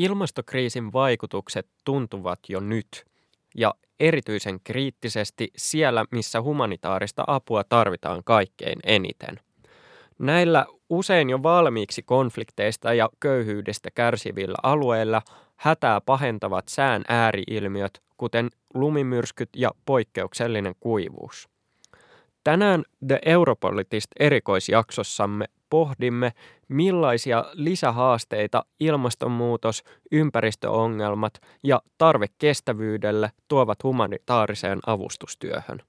[0.00, 3.04] Ilmastokriisin vaikutukset tuntuvat jo nyt
[3.54, 9.40] ja erityisen kriittisesti siellä, missä humanitaarista apua tarvitaan kaikkein eniten.
[10.18, 15.22] Näillä usein jo valmiiksi konflikteista ja köyhyydestä kärsivillä alueilla
[15.56, 21.48] hätää pahentavat sään ääriilmiöt, kuten lumimyrskyt ja poikkeuksellinen kuivuus.
[22.44, 26.32] Tänään The Europolitist erikoisjaksossamme pohdimme,
[26.68, 31.32] millaisia lisähaasteita ilmastonmuutos, ympäristöongelmat
[31.62, 35.82] ja tarve kestävyydelle tuovat humanitaariseen avustustyöhön.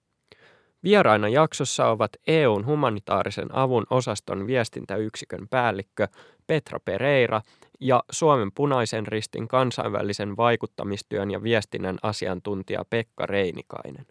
[0.83, 6.07] Vieraina jaksossa ovat EUn humanitaarisen avun osaston viestintäyksikön päällikkö
[6.47, 7.41] Petra Pereira
[7.79, 14.05] ja Suomen punaisen ristin kansainvälisen vaikuttamistyön ja viestinnän asiantuntija Pekka Reinikainen.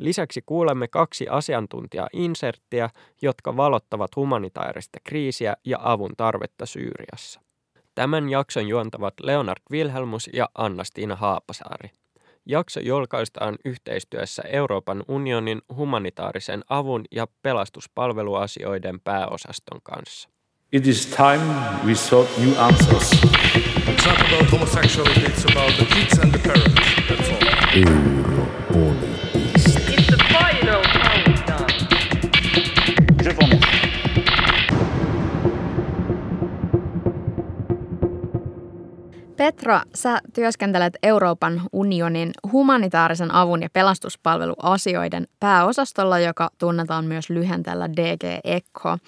[0.00, 2.90] Lisäksi kuulemme kaksi asiantuntija-inserttiä,
[3.22, 7.40] jotka valottavat humanitaarista kriisiä ja avun tarvetta Syyriassa.
[7.94, 11.90] Tämän jakson juontavat Leonard Wilhelmus ja Anna-Stiina Haapasaari.
[12.46, 20.28] Jakso julkaistaan yhteistyössä Euroopan unionin humanitaarisen avun ja pelastuspalveluasioiden pääosaston kanssa.
[20.72, 21.54] It is time
[21.86, 23.10] we sought new answers.
[23.86, 26.74] It's not about homosexuality, it's about the kids and the parents.
[27.08, 27.40] That's all.
[27.74, 29.29] Europolitist.
[39.40, 48.24] Petra, sä työskentelet Euroopan unionin humanitaarisen avun ja pelastuspalveluasioiden pääosastolla, joka tunnetaan myös lyhenteellä DG
[48.44, 48.98] ECHO.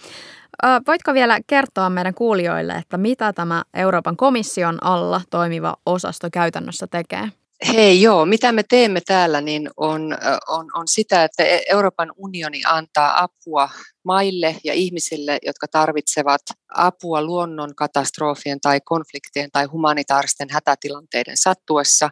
[0.86, 7.28] Voitko vielä kertoa meidän kuulijoille, että mitä tämä Euroopan komission alla toimiva osasto käytännössä tekee?
[7.66, 10.18] Hei joo, mitä me teemme täällä niin on,
[10.48, 13.70] on, on sitä, että e- Euroopan unioni antaa apua
[14.04, 16.40] maille ja ihmisille, jotka tarvitsevat
[16.74, 22.10] apua luonnon katastrofien tai konfliktien tai humanitaaristen hätätilanteiden sattuessa.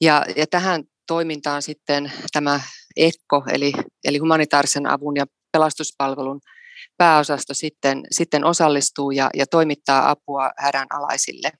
[0.00, 2.60] Ja, ja tähän toimintaan sitten tämä
[2.96, 3.72] ECCO, eli,
[4.04, 6.40] eli humanitaarisen avun ja pelastuspalvelun
[6.96, 11.52] pääosasto sitten, sitten osallistuu ja, ja toimittaa apua hädänalaisille.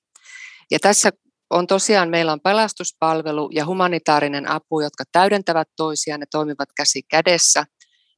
[0.70, 1.12] Ja tässä
[1.50, 7.64] on tosiaan, meillä on pelastuspalvelu ja humanitaarinen apu, jotka täydentävät toisiaan, ne toimivat käsi kädessä.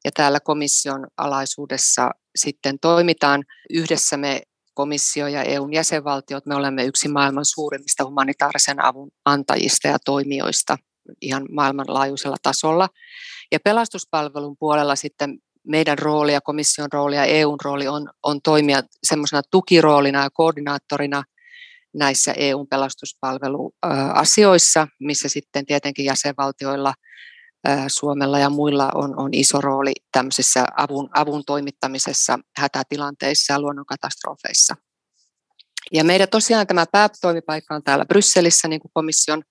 [0.05, 4.43] Ja täällä komission alaisuudessa sitten toimitaan yhdessä me
[4.75, 10.77] komissio ja EUn jäsenvaltiot, me olemme yksi maailman suurimmista humanitaarisen avun antajista ja toimijoista
[11.21, 12.89] ihan maailmanlaajuisella tasolla.
[13.53, 18.83] Ja pelastuspalvelun puolella sitten meidän rooli ja komission rooli ja EUn rooli on, on toimia
[19.03, 21.23] semmoisena tukiroolina ja koordinaattorina
[21.99, 26.95] näissä EUn pelastuspalveluasioissa, missä sitten tietenkin jäsenvaltioilla,
[27.89, 34.77] Suomella ja muilla on, on iso rooli tämmöisessä avun, avun toimittamisessa hätätilanteissa ja luonnonkatastrofeissa.
[35.93, 39.43] Ja meidän tosiaan tämä päätoimipaikka on täällä Brysselissä, niin kuin komission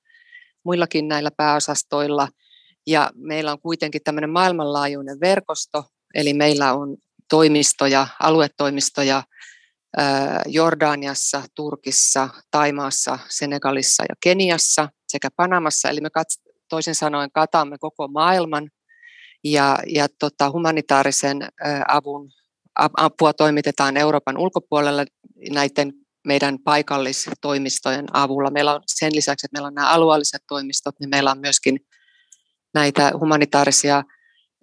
[0.65, 2.27] muillakin näillä pääosastoilla.
[2.87, 5.83] Ja meillä on kuitenkin tämmöinen maailmanlaajuinen verkosto,
[6.15, 6.97] Eli meillä on
[7.29, 9.23] toimistoja, aluetoimistoja
[10.45, 15.89] Jordaniassa, Turkissa, Taimaassa, Senegalissa ja Keniassa sekä Panamassa.
[15.89, 18.69] Eli me kats- toisin sanoen katamme koko maailman
[19.43, 21.49] ja, ja tota, humanitaarisen
[21.87, 22.31] avun
[22.97, 25.05] apua toimitetaan Euroopan ulkopuolella
[25.51, 25.93] näiden
[26.27, 28.51] meidän paikallistoimistojen avulla.
[28.51, 31.79] Meillä on sen lisäksi, että meillä on nämä alueelliset toimistot, niin meillä on myöskin
[32.73, 34.03] näitä humanitaarisia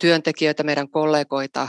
[0.00, 1.68] työntekijöitä, meidän kollegoita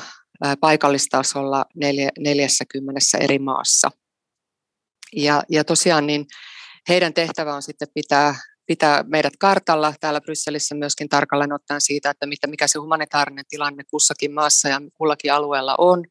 [0.60, 3.92] paikallistasolla 40 eri maassa.
[5.16, 6.26] Ja, ja tosiaan niin
[6.90, 8.36] heidän tehtävä on sitten pitää,
[8.66, 13.84] pitää meidät kartalla täällä Brysselissä myöskin tarkalleen ottaen siitä, että mitä, mikä se humanitaarinen tilanne
[13.92, 16.04] kussakin maassa ja kullakin alueella on.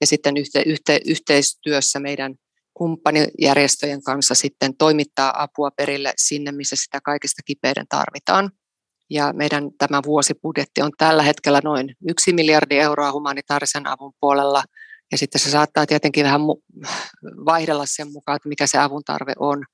[0.00, 2.34] Ja sitten yhte, yhte, yhteistyössä meidän
[2.74, 8.50] kumppanijärjestöjen kanssa sitten toimittaa apua perille sinne, missä sitä kaikista kipeiden tarvitaan.
[9.10, 14.64] Ja meidän tämä vuosibudjetti on tällä hetkellä noin yksi miljardi euroa humanitaarisen avun puolella.
[15.12, 16.40] Ja sitten se saattaa tietenkin vähän
[17.44, 19.64] vaihdella sen mukaan, että mikä se avun tarve on,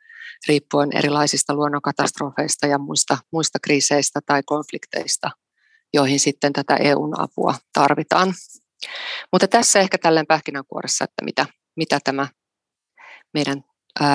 [0.48, 5.30] riippuen erilaisista luonnonkatastrofeista ja muista, muista kriiseistä tai konflikteista,
[5.94, 8.34] joihin sitten tätä EUn apua tarvitaan.
[9.32, 11.46] Mutta tässä ehkä tälleen pähkinänkuoressa, että mitä,
[11.76, 12.28] mitä tämä
[13.34, 13.64] meidän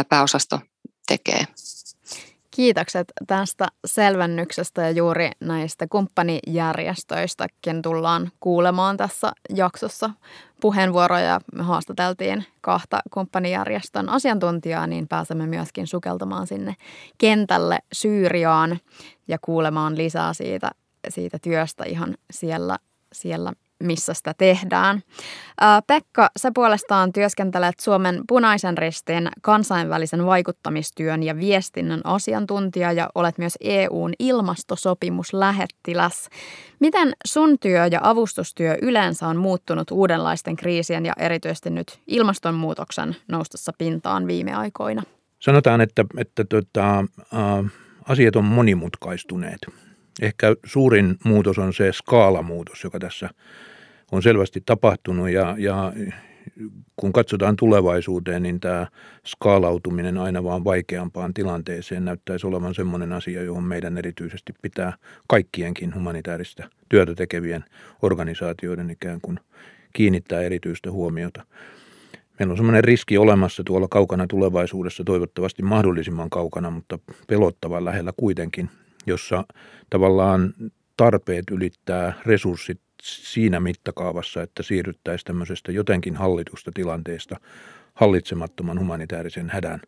[0.09, 0.59] pääosasto
[1.07, 1.45] tekee.
[2.55, 10.09] Kiitokset tästä selvennyksestä ja juuri näistä kumppanijärjestöistäkin tullaan kuulemaan tässä jaksossa
[10.61, 11.39] puheenvuoroja.
[11.55, 16.75] Me haastateltiin kahta kumppanijärjestön asiantuntijaa, niin pääsemme myöskin sukeltamaan sinne
[17.17, 18.79] kentälle Syyriaan
[19.27, 20.71] ja kuulemaan lisää siitä,
[21.09, 22.77] siitä työstä ihan siellä,
[23.13, 25.01] siellä missä sitä tehdään.
[25.87, 33.57] Pekka, sä puolestaan työskentelet Suomen punaisen ristin kansainvälisen vaikuttamistyön ja viestinnän asiantuntija ja olet myös
[33.61, 36.29] EUn ilmastosopimuslähettiläs.
[36.79, 43.71] Miten sun työ ja avustustyö yleensä on muuttunut uudenlaisten kriisien ja erityisesti nyt ilmastonmuutoksen noustessa
[43.77, 45.03] pintaan viime aikoina?
[45.39, 47.03] Sanotaan, että, että tota, ä,
[48.07, 49.59] asiat on monimutkaistuneet.
[50.21, 53.29] Ehkä suurin muutos on se skaalamuutos, joka tässä
[54.13, 55.93] on selvästi tapahtunut ja, ja
[56.95, 58.87] kun katsotaan tulevaisuuteen, niin tämä
[59.25, 64.93] skaalautuminen aina vaan vaikeampaan tilanteeseen näyttäisi olevan sellainen asia, johon meidän erityisesti pitää
[65.27, 67.65] kaikkienkin humanitaarista työtä tekevien
[68.01, 69.39] organisaatioiden ikään kuin
[69.93, 71.45] kiinnittää erityistä huomiota.
[72.39, 78.69] Meillä on sellainen riski olemassa tuolla kaukana tulevaisuudessa, toivottavasti mahdollisimman kaukana, mutta pelottavan lähellä kuitenkin,
[79.05, 79.43] jossa
[79.89, 80.53] tavallaan
[80.97, 87.39] tarpeet ylittää resurssit siinä mittakaavassa, että siirryttäisiin tämmöisestä jotenkin hallitusta tilanteesta
[87.93, 89.81] hallitsemattoman humanitaarisen hädän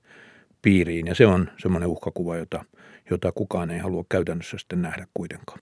[0.62, 1.08] piiriin.
[1.08, 2.66] Ja se on semmoinen uhkakuva, jota,
[3.10, 5.60] jota kukaan ei halua käytännössä sitten nähdä kuitenkaan.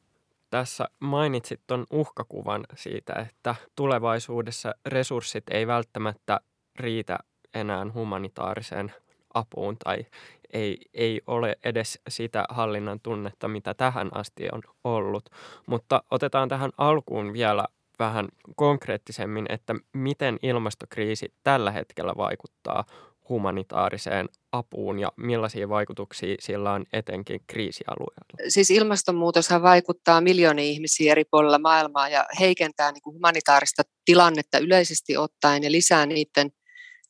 [0.50, 6.40] Tässä mainitsit tuon uhkakuvan siitä, että tulevaisuudessa resurssit ei välttämättä
[6.80, 7.20] riitä
[7.54, 8.92] enää humanitaariseen
[9.34, 10.06] apuun tai
[10.54, 15.30] ei, ei ole edes sitä hallinnan tunnetta, mitä tähän asti on ollut.
[15.68, 17.66] Mutta otetaan tähän alkuun vielä
[18.00, 22.86] vähän konkreettisemmin, että miten ilmastokriisi tällä hetkellä vaikuttaa
[23.30, 28.50] humanitaariseen apuun ja millaisia vaikutuksia sillä on etenkin kriisialueella?
[28.50, 35.18] Siis ilmastonmuutoshan vaikuttaa miljooniin ihmisiä eri puolilla maailmaa ja heikentää niin kuin humanitaarista tilannetta yleisesti
[35.18, 36.52] ottaen ja lisää niiden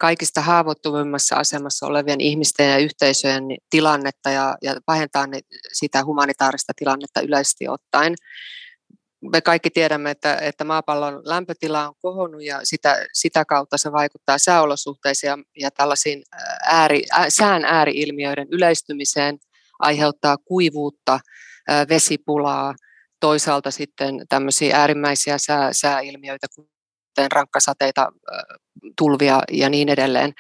[0.04, 5.26] kaikista haavoittuvimmassa asemassa olevien ihmisten ja yhteisöjen tilannetta ja, ja pahentaa
[5.74, 8.16] sitä humanitaarista tilannetta yleisesti ottaen.
[9.32, 14.38] Me kaikki tiedämme, että, että maapallon lämpötila on kohonnut ja sitä, sitä kautta se vaikuttaa
[14.38, 16.24] sääolosuhteisiin ja, ja tällaisiin
[16.66, 19.38] ääri, ää, sään ääriilmiöiden yleistymiseen,
[19.80, 21.20] aiheuttaa kuivuutta,
[21.68, 22.76] ää, vesipulaa,
[23.20, 26.48] toisaalta sitten tämmöisiä äärimmäisiä sää, sääilmiöitä,
[27.16, 28.12] kuten rankkasateita,
[28.98, 30.34] tulvia ja niin edelleen.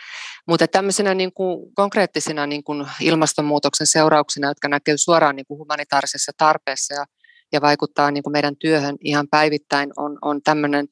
[0.47, 6.31] Mutta tämmöisenä niin kuin konkreettisina niin kuin ilmastonmuutoksen seurauksina, jotka näkyy suoraan niin kuin humanitaarisessa
[6.37, 7.05] tarpeessa ja,
[7.51, 10.87] ja vaikuttaa niin kuin meidän työhön ihan päivittäin, on, on tämmöinen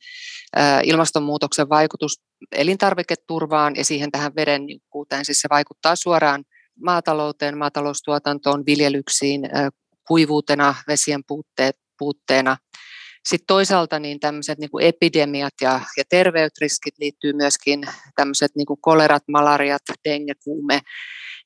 [0.83, 5.25] ilmastonmuutoksen vaikutus elintarviketurvaan ja siihen tähän veden niukkuuteen.
[5.25, 6.44] Siis se vaikuttaa suoraan
[6.84, 9.42] maatalouteen, maataloustuotantoon, viljelyksiin,
[10.07, 12.57] kuivuutena, vesien puutteet, puutteena–
[13.25, 17.81] sitten toisaalta niin tämmöiset niin kuin epidemiat ja, ja terveytriskit liittyy myöskin
[18.15, 20.79] tämmöiset niin kuin kolerat, malariat, dengue, kuume,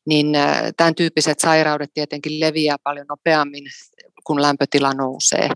[0.06, 3.63] niin äh, tämän tyyppiset sairaudet tietenkin leviää paljon nopeammin,
[4.24, 5.50] kun lämpötila nousee.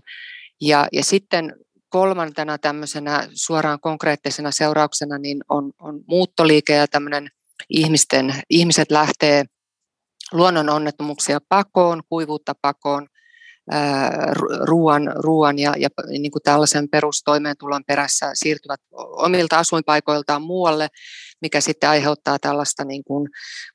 [0.60, 1.56] Ja, ja sitten
[1.88, 7.28] kolmantena tämmöisenä suoraan konkreettisena seurauksena niin on, on muuttoliike ja tämmöinen
[7.70, 9.44] ihmisten, ihmiset lähtee
[10.32, 13.08] luonnon onnettomuuksia pakoon, kuivuutta pakoon,
[14.66, 20.88] ruoan, ruoan ja, ja niin kuin tällaisen perustoimeentulon perässä siirtyvät omilta asuinpaikoiltaan muualle,
[21.42, 23.28] mikä sitten aiheuttaa tällaista niin kuin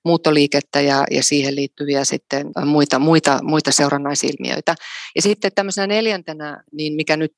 [0.05, 4.75] muuttoliikettä ja, ja siihen liittyviä sitten muita, muita, muita seurannaisilmiöitä.
[5.15, 7.33] Ja sitten tämmöisenä neljäntenä, niin mikä nyt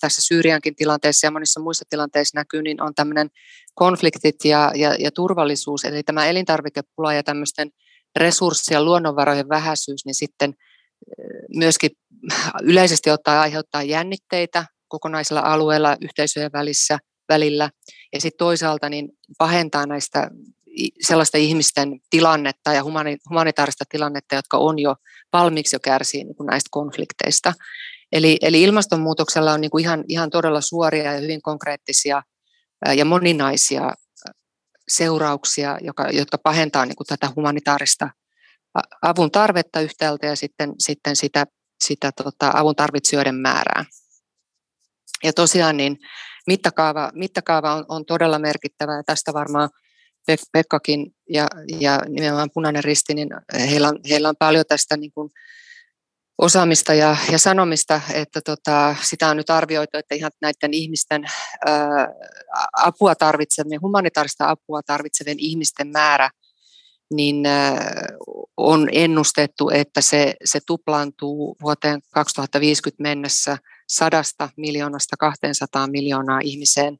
[0.00, 3.28] tässä Syyriankin tilanteessa ja monissa muissa tilanteissa näkyy, niin on tämmöinen
[3.74, 7.70] konfliktit ja, ja, ja turvallisuus, eli tämä elintarvikepula ja tämmöisten
[8.16, 10.54] resurssien luonnonvarojen vähäisyys, niin sitten–
[11.54, 11.90] myöskin
[12.62, 16.98] yleisesti ottaen aiheuttaa jännitteitä kokonaisella alueella yhteisöjen välissä,
[17.28, 17.70] välillä
[18.12, 19.08] ja sitten toisaalta niin
[19.38, 20.30] pahentaa näistä
[21.00, 22.82] sellaista ihmisten tilannetta ja
[23.30, 24.96] humanitaarista tilannetta, jotka on jo
[25.32, 27.52] valmiiksi jo kärsii niin näistä konflikteista.
[28.12, 32.22] Eli, eli ilmastonmuutoksella on niin kuin ihan, ihan todella suoria ja hyvin konkreettisia
[32.96, 33.94] ja moninaisia
[34.88, 38.10] seurauksia, jotka, jotka pahentaa niin kuin tätä humanitaarista
[39.02, 41.46] avun tarvetta yhtäältä ja sitten, sitten sitä,
[41.84, 43.84] sitä tota, avun tarvitsijoiden määrää.
[45.24, 45.98] Ja tosiaan niin
[46.46, 49.70] mittakaava, mittakaava on, on todella merkittävä ja tästä varmaan
[50.52, 51.48] Pekkakin ja,
[51.80, 53.28] ja nimenomaan Punainen Risti, niin
[53.70, 55.30] heillä on, heillä on paljon tästä niin kuin
[56.38, 61.24] osaamista ja, ja sanomista, että tota, sitä on nyt arvioitu, että ihan näiden ihmisten
[61.66, 62.08] ää,
[62.72, 66.30] apua tarvitsevien, humanitaarista apua tarvitsevien ihmisten määrä
[67.10, 67.44] niin
[68.56, 76.98] on ennustettu, että se, se tuplaantuu vuoteen 2050 mennessä sadasta miljoonasta 200 miljoonaa ihmiseen.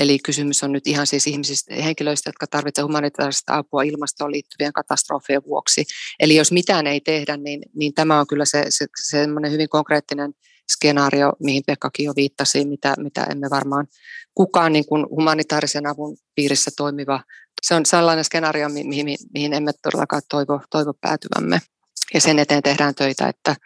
[0.00, 5.42] Eli kysymys on nyt ihan siis ihmisistä, henkilöistä, jotka tarvitsevat humanitaarista apua ilmastoon liittyvien katastrofien
[5.46, 5.84] vuoksi.
[6.20, 10.34] Eli jos mitään ei tehdä, niin, niin tämä on kyllä se, se, se hyvin konkreettinen
[10.72, 13.86] skenaario, mihin Pekkakin jo viittasi, mitä, mitä emme varmaan
[14.34, 17.20] kukaan niin kuin humanitaarisen avun piirissä toimiva.
[17.62, 21.60] Se on sellainen skenaario, mihin, mihin emme todellakaan toivo, toivo päätyvämme.
[22.14, 23.56] Ja sen eteen tehdään töitä, että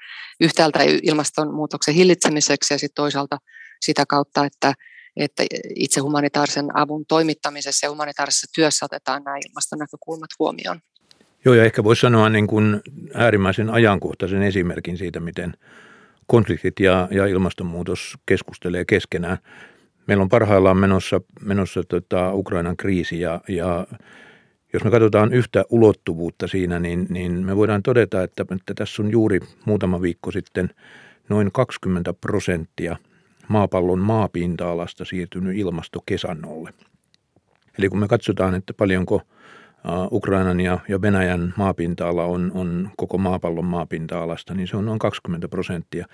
[0.40, 3.38] yhtäältä ilmastonmuutoksen hillitsemiseksi ja sitten toisaalta
[3.80, 4.74] sitä kautta, että,
[5.16, 5.42] että
[5.74, 10.80] itse humanitaarisen avun toimittamisessa ja humanitaarisessa työssä otetaan nämä ilmastonäkökulmat huomioon.
[11.44, 12.80] Joo, ja ehkä voisi sanoa niin kuin
[13.14, 15.54] äärimmäisen ajankohtaisen esimerkin siitä, miten
[16.28, 19.38] konfliktit ja, ja ilmastonmuutos keskustelee keskenään.
[20.06, 23.86] Meillä on parhaillaan menossa, menossa tota Ukrainan kriisi ja, ja
[24.72, 29.10] jos me katsotaan yhtä ulottuvuutta siinä, niin, niin me voidaan todeta, että, että tässä on
[29.10, 30.70] juuri muutama viikko sitten
[31.28, 32.96] noin 20 prosenttia
[33.48, 36.74] maapallon maapinta-alasta siirtynyt ilmastokesannolle.
[37.78, 39.22] Eli kun me katsotaan, että paljonko
[40.12, 45.48] Ukrainan ja, ja Venäjän maapinta-ala on, on koko maapallon maapinta-alasta, niin se on noin 20
[45.48, 46.06] prosenttia.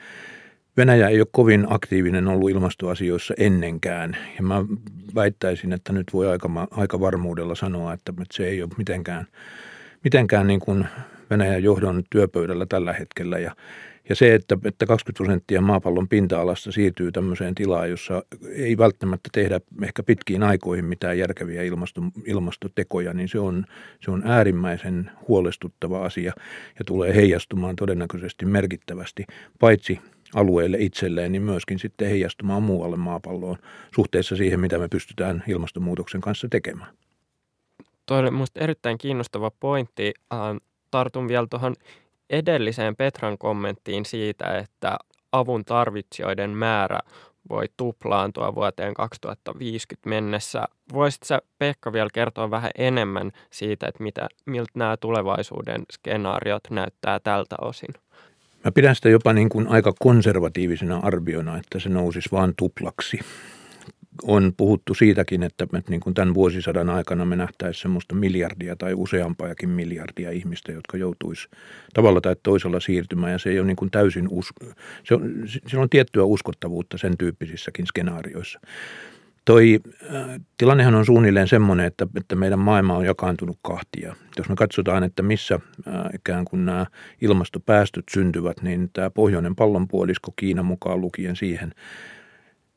[0.76, 4.16] Venäjä ei ole kovin aktiivinen ollut ilmastoasioissa ennenkään.
[4.36, 4.64] Ja mä
[5.14, 9.26] väittäisin, että nyt voi aika, aika varmuudella sanoa, että, että se ei ole mitenkään,
[10.04, 10.86] mitenkään niin kuin
[11.30, 13.38] Venäjän johdon työpöydällä tällä hetkellä.
[13.38, 13.56] Ja,
[14.08, 18.22] ja se, että, että 20 prosenttia maapallon pinta-alasta siirtyy tämmöiseen tilaan, jossa
[18.54, 23.64] ei välttämättä tehdä ehkä pitkiin aikoihin mitään järkeviä ilmasto, ilmastotekoja, niin se on,
[24.00, 26.32] se on äärimmäisen huolestuttava asia
[26.78, 29.24] ja tulee heijastumaan todennäköisesti merkittävästi
[29.60, 30.00] paitsi
[30.34, 33.58] alueelle itselleen, niin myöskin sitten heijastumaan muualle maapalloon
[33.94, 36.94] suhteessa siihen, mitä me pystytään ilmastonmuutoksen kanssa tekemään.
[38.06, 40.14] Tuo oli minusta erittäin kiinnostava pointti.
[40.90, 41.74] tartun vielä tuohon
[42.38, 44.96] edelliseen Petran kommenttiin siitä, että
[45.32, 47.00] avun tarvitsijoiden määrä
[47.48, 50.64] voi tuplaantua vuoteen 2050 mennessä.
[50.92, 57.56] Voisitko Pekka vielä kertoa vähän enemmän siitä, että mitä, miltä nämä tulevaisuuden skenaariot näyttää tältä
[57.60, 57.94] osin?
[58.64, 63.20] Mä pidän sitä jopa niin kuin aika konservatiivisena arviona, että se nousisi vain tuplaksi.
[64.22, 69.68] On puhuttu siitäkin, että niin kuin tämän vuosisadan aikana me nähtäisiin semmoista miljardia tai useampaakin
[69.68, 71.48] miljardia ihmistä, jotka joutuisi
[71.94, 73.32] tavalla tai toisella siirtymään.
[73.32, 74.52] Ja se ei ole niin kuin täysin, us-
[75.04, 75.32] se on,
[75.66, 78.60] sillä on tiettyä uskottavuutta sen tyyppisissäkin skenaarioissa.
[79.44, 79.80] Toi
[80.14, 84.16] äh, tilannehan on suunnilleen semmoinen, että, että meidän maailma on jakaantunut kahtia.
[84.38, 86.86] Jos me katsotaan, että missä äh, ikään kuin nämä
[87.20, 91.74] ilmastopäästöt syntyvät, niin tämä pohjoinen pallonpuolisko Kiina mukaan lukien siihen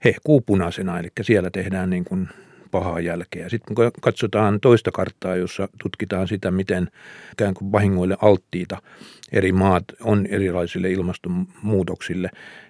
[0.06, 2.30] hehkuu punaisena, eli siellä tehdään niin kuin
[2.72, 3.50] pahaa jälkeä.
[3.50, 6.88] Sitten kun katsotaan toista karttaa, jossa tutkitaan sitä, miten
[7.34, 8.78] ikään kuin vahingoille alttiita
[9.32, 12.30] eri maat on erilaisille ilmastonmuutoksille,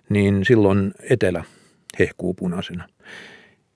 [0.10, 1.44] niin silloin etelä
[2.00, 2.84] hehkuu punaisena.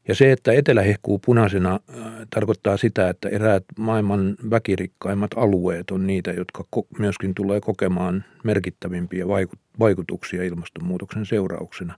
[0.08, 6.08] Ja se, että etelä hehkuu punaisena, äh, tarkoittaa sitä, että eräät maailman väkirikkaimmat alueet on
[6.08, 6.64] niitä, jotka
[7.00, 9.26] myöskin tulee kokemaan merkittävimpiä
[9.80, 11.98] vaikutuksia ilmastonmuutoksen seurauksena.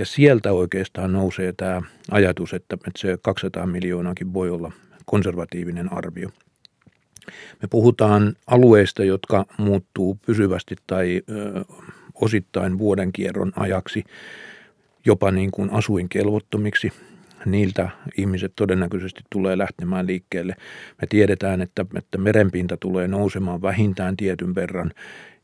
[0.00, 4.72] Ja sieltä oikeastaan nousee tämä ajatus, että se 200 miljoonaakin voi olla
[5.04, 6.28] konservatiivinen arvio.
[7.62, 11.64] Me puhutaan alueista, jotka muuttuu pysyvästi tai ö,
[12.14, 14.04] osittain vuoden kierron ajaksi
[15.04, 16.92] jopa niin kuin asuinkelvottomiksi
[17.46, 20.56] niiltä ihmiset todennäköisesti tulee lähtemään liikkeelle.
[21.00, 24.90] Me tiedetään, että, että merenpinta tulee nousemaan vähintään tietyn verran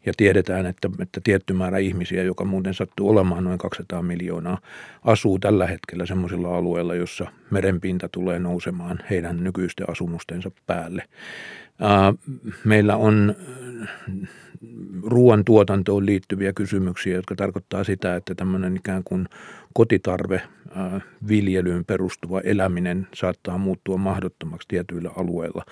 [0.06, 4.58] ja tiedetään, että, että tietty määrä ihmisiä, joka muuten sattuu olemaan noin 200 miljoonaa,
[5.04, 11.02] asuu tällä hetkellä semmoisilla alueilla, jossa merenpinta tulee nousemaan heidän nykyisten asumustensa päälle.
[12.64, 13.34] Meillä on
[15.02, 19.28] ruoantuotantoon liittyviä kysymyksiä, jotka tarkoittaa sitä, että tämmöinen ikään kuin
[19.74, 20.42] kotitarve
[21.28, 25.64] viljelyyn perustuva eläminen saattaa muuttua mahdottomaksi tietyillä alueilla.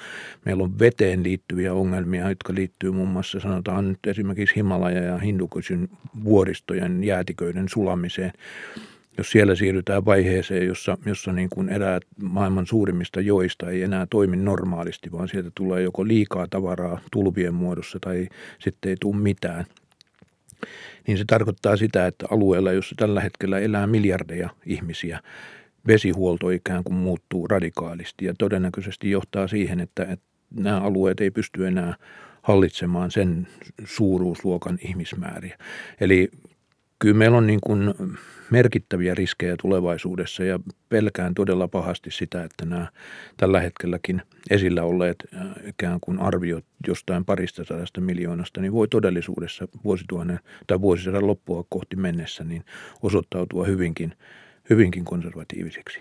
[0.45, 5.89] Meillä on veteen liittyviä ongelmia, jotka liittyy muun muassa sanotaan nyt esimerkiksi Himalaja ja Hindukysyn
[6.25, 8.33] vuoristojen jäätiköiden sulamiseen
[9.19, 14.37] jos siellä siirrytään vaiheeseen, jossa, jossa niin kuin eräät maailman suurimmista joista ei enää toimi
[14.37, 18.29] normaalisti, vaan sieltä tulee joko liikaa tavaraa tulvien muodossa tai
[18.59, 19.65] sitten ei tule mitään,
[21.07, 25.21] niin se tarkoittaa sitä, että alueella, jossa tällä hetkellä elää miljardeja ihmisiä,
[25.87, 31.67] vesihuolto ikään kuin muuttuu radikaalisti ja todennäköisesti johtaa siihen, että, että nämä alueet ei pysty
[31.67, 31.95] enää
[32.43, 33.49] hallitsemaan sen
[33.85, 35.59] suuruusluokan ihmismääriä.
[36.01, 36.31] Eli
[37.05, 37.95] kyllä meillä on niin kuin
[38.51, 40.59] merkittäviä riskejä tulevaisuudessa ja
[40.89, 42.87] pelkään todella pahasti sitä, että nämä
[43.37, 49.69] tällä hetkelläkin esillä olleet äh, ikään kuin arviot jostain parista sadasta miljoonasta, niin voi todellisuudessa
[49.85, 52.65] vuosituhannen tai vuosisadan loppua kohti mennessä niin
[53.03, 54.15] osoittautua hyvinkin,
[54.71, 56.01] hyvinkin konservatiivisiksi.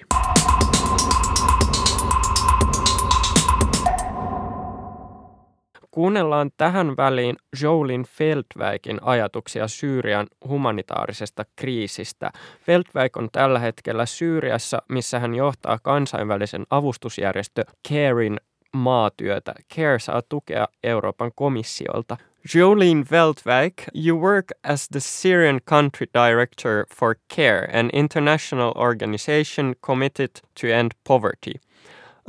[5.93, 12.31] Kuunnellaan tähän väliin Jolin Feldweikin ajatuksia Syyrian humanitaarisesta kriisistä.
[12.65, 18.37] Feldweik on tällä hetkellä Syyriassa, missä hän johtaa kansainvälisen avustusjärjestö CAREin
[18.73, 19.53] maatyötä.
[19.75, 22.17] CARE saa tukea Euroopan komissiolta.
[22.55, 23.73] Jolene Veldwijk,
[24.05, 30.29] you work as the Syrian country director for CARE, an international organization committed
[30.61, 31.53] to end poverty.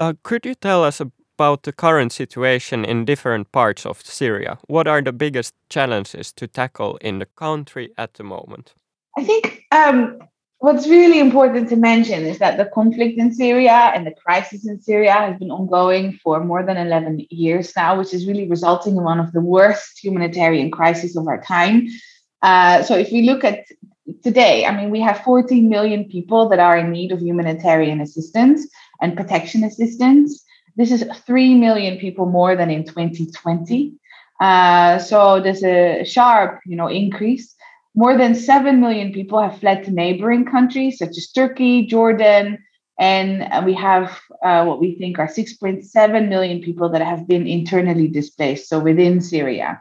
[0.00, 1.02] Uh, could you tell us
[1.36, 4.58] about the current situation in different parts of Syria?
[4.66, 8.74] What are the biggest challenges to tackle in the country at the moment?
[9.16, 10.18] I think um,
[10.58, 14.80] what's really important to mention is that the conflict in Syria and the crisis in
[14.80, 19.02] Syria has been ongoing for more than 11 years now, which is really resulting in
[19.02, 21.88] one of the worst humanitarian crises of our time.
[22.42, 23.64] Uh, so if we look at
[24.22, 28.66] today, I mean, we have 14 million people that are in need of humanitarian assistance
[29.00, 30.43] and protection assistance.
[30.76, 33.95] This is 3 million people more than in 2020.
[34.40, 37.54] Uh, so there's a sharp, you know, increase.
[37.95, 42.59] More than 7 million people have fled to neighboring countries such as Turkey, Jordan,
[42.99, 48.09] and we have uh, what we think are 6.7 million people that have been internally
[48.09, 49.81] displaced, so within Syria.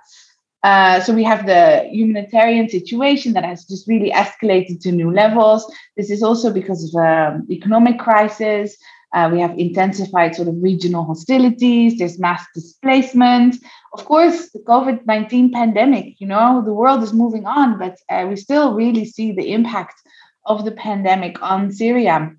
[0.64, 5.70] Uh, so we have the humanitarian situation that has just really escalated to new levels.
[5.98, 8.78] This is also because of um, economic crisis.
[9.14, 11.98] Uh, we have intensified sort of regional hostilities.
[11.98, 13.58] There's mass displacement.
[13.94, 18.26] Of course, the COVID 19 pandemic, you know, the world is moving on, but uh,
[18.28, 19.96] we still really see the impact
[20.46, 22.34] of the pandemic on Syria.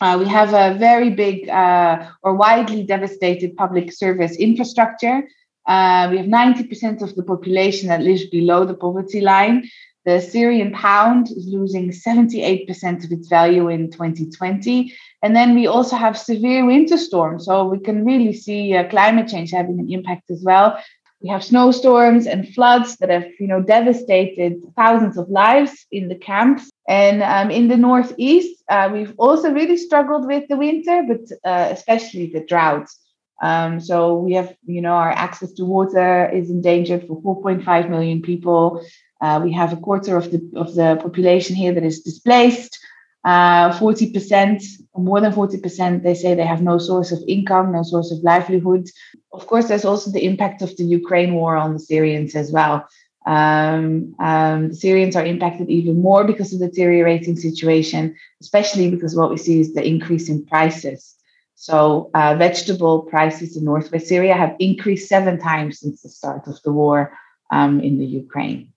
[0.00, 5.28] Uh, we have a very big uh, or widely devastated public service infrastructure.
[5.66, 9.68] Uh, we have 90% of the population that lives below the poverty line.
[10.04, 14.94] The Syrian pound is losing 78% of its value in 2020.
[15.26, 17.46] And then we also have severe winter storms.
[17.46, 20.78] So we can really see uh, climate change having an impact as well.
[21.20, 26.14] We have snowstorms and floods that have, you know, devastated thousands of lives in the
[26.14, 26.70] camps.
[26.86, 31.70] And um, in the northeast, uh, we've also really struggled with the winter, but uh,
[31.72, 32.96] especially the droughts.
[33.42, 38.22] Um, so we have, you know, our access to water is endangered for 4.5 million
[38.22, 38.80] people.
[39.20, 42.78] Uh, we have a quarter of the of the population here that is displaced.
[43.26, 44.62] Uh, 40%,
[44.96, 48.88] more than 40%, they say they have no source of income, no source of livelihood.
[49.32, 52.86] Of course, there's also the impact of the Ukraine war on the Syrians as well.
[53.26, 59.16] Um, um, the Syrians are impacted even more because of the deteriorating situation, especially because
[59.16, 61.16] what we see is the increase in prices.
[61.56, 66.62] So, uh, vegetable prices in northwest Syria have increased seven times since the start of
[66.62, 67.18] the war
[67.50, 68.72] um, in the Ukraine.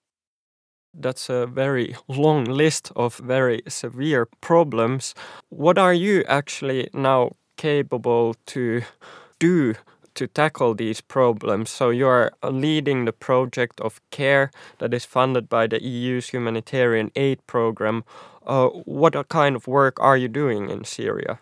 [1.02, 5.16] That's a very long list of very severe problems.
[5.48, 8.82] What are you actually now capable to
[9.40, 9.76] do
[10.16, 11.70] to tackle these problems?
[11.70, 17.12] So you are leading the project of CARE that is funded by the EU's humanitarian
[17.16, 18.04] aid program.
[18.46, 21.40] Uh, what kind of work are you doing in Syria?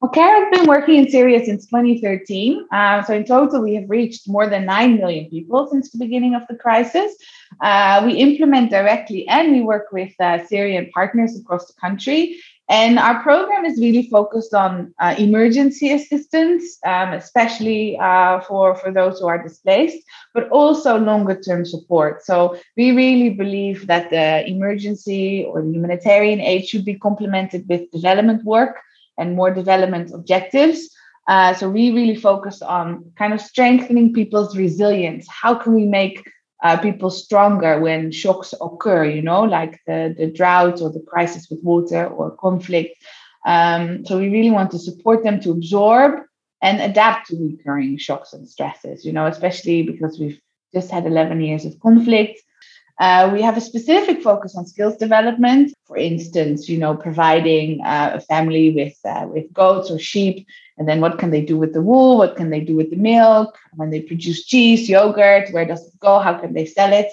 [0.00, 2.66] Well, CARE has been working in Syria since 2013.
[2.70, 6.34] Uh, so in total, we have reached more than 9 million people since the beginning
[6.34, 7.16] of the crisis.
[7.62, 12.36] Uh, we implement directly and we work with uh, Syrian partners across the country.
[12.68, 18.90] And our program is really focused on uh, emergency assistance, um, especially uh, for, for
[18.90, 22.24] those who are displaced, but also longer term support.
[22.24, 27.90] So we really believe that the emergency or the humanitarian aid should be complemented with
[27.92, 28.78] development work
[29.18, 30.90] and more development objectives.
[31.28, 35.26] Uh, so we really focus on kind of strengthening people's resilience.
[35.28, 36.22] How can we make
[36.62, 41.48] uh, people stronger when shocks occur, you know, like the, the drought or the crisis
[41.50, 42.96] with water or conflict.
[43.46, 46.22] Um, so we really want to support them to absorb
[46.62, 50.40] and adapt to recurring shocks and stresses, you know, especially because we've
[50.74, 52.40] just had 11 years of conflict.
[52.98, 55.74] Uh, we have a specific focus on skills development.
[55.84, 60.46] For instance, you know, providing uh, a family with uh, with goats or sheep,
[60.78, 62.16] and then what can they do with the wool?
[62.16, 63.58] What can they do with the milk?
[63.74, 66.20] When they produce cheese, yogurt, where does it go?
[66.20, 67.08] How can they sell it?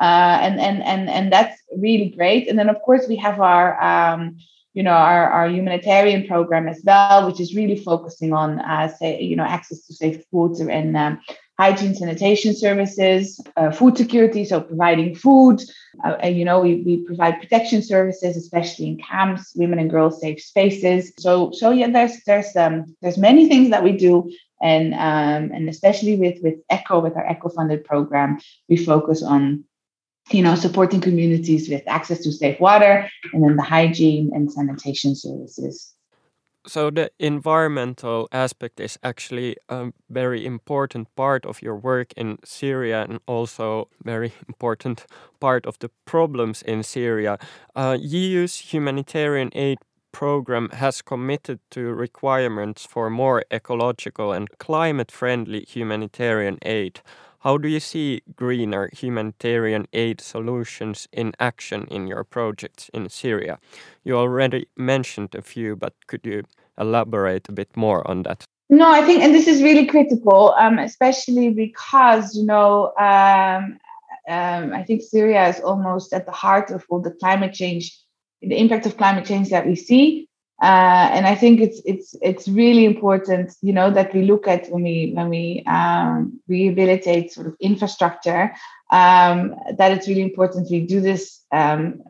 [0.00, 2.48] Uh, and and and and that's really great.
[2.48, 4.36] And then of course we have our um,
[4.74, 9.20] you know our, our humanitarian program as well, which is really focusing on uh, say
[9.22, 11.20] you know access to safe water and um,
[11.58, 15.62] hygiene sanitation services, uh, food security, so providing food.
[16.04, 20.20] Uh, and, you know, we, we provide protection services, especially in camps, women and girls
[20.20, 21.12] safe spaces.
[21.18, 24.30] So, so yeah, there's there's um, there's many things that we do,
[24.62, 28.38] and um, and especially with with ECHO, with our ECHO funded program,
[28.68, 29.64] we focus on
[30.30, 35.14] you know supporting communities with access to safe water and then the hygiene and sanitation
[35.14, 35.94] services
[36.66, 43.02] So the environmental aspect is actually a very important part of your work in Syria
[43.08, 45.06] and also very important
[45.40, 47.38] part of the problems in Syria.
[47.74, 49.78] Uh, EU's humanitarian aid
[50.12, 57.00] program has committed to requirements for more ecological and climate-friendly humanitarian aid.
[57.42, 63.58] How do you see greener humanitarian aid solutions in action in your projects in Syria?
[64.04, 66.44] You already mentioned a few, but could you
[66.78, 68.44] elaborate a bit more on that?
[68.70, 73.76] No, I think, and this is really critical, um, especially because, you know, um,
[74.28, 77.98] um, I think Syria is almost at the heart of all the climate change,
[78.40, 80.28] the impact of climate change that we see.
[80.62, 84.68] Uh, and I think it's it's it's really important, you know, that we look at
[84.68, 88.54] when we when we um, rehabilitate sort of infrastructure,
[88.92, 92.00] um, that it's really important we do this um,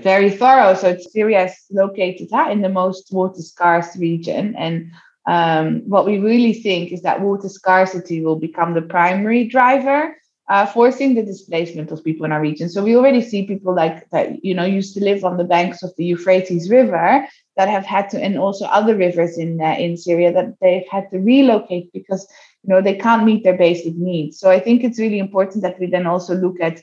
[0.00, 0.74] very thorough.
[0.74, 4.92] So Syria is located in the most water scarce region, and
[5.26, 10.14] um, what we really think is that water scarcity will become the primary driver
[10.48, 12.68] uh, forcing the displacement of people in our region.
[12.68, 15.82] So we already see people like that, you know, used to live on the banks
[15.82, 17.26] of the Euphrates River
[17.58, 21.10] that have had to, and also other rivers in uh, in Syria that they've had
[21.10, 22.26] to relocate because
[22.62, 24.38] you know they can't meet their basic needs.
[24.40, 26.80] So I think it's really important that we then also look at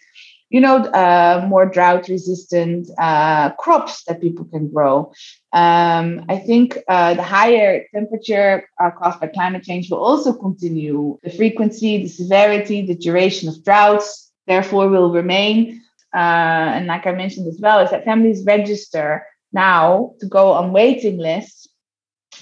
[0.49, 5.11] you know, uh, more drought resistant uh, crops that people can grow.
[5.53, 11.17] Um, I think uh, the higher temperature uh, caused by climate change will also continue.
[11.23, 15.81] The frequency, the severity, the duration of droughts, therefore, will remain.
[16.13, 20.73] Uh, and like I mentioned as well, is that families register now to go on
[20.73, 21.67] waiting lists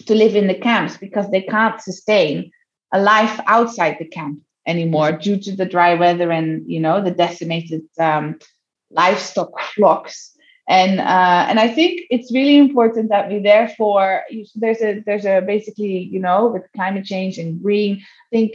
[0.08, 2.52] to live in the camps because they can't sustain
[2.92, 7.12] a life outside the camp anymore due to the dry weather and you know the
[7.12, 8.40] decimated um,
[8.92, 10.32] livestock flocks.
[10.68, 14.22] And uh, and I think it's really important that we therefore
[14.56, 18.52] there's a there's a basically you know with climate change and green I think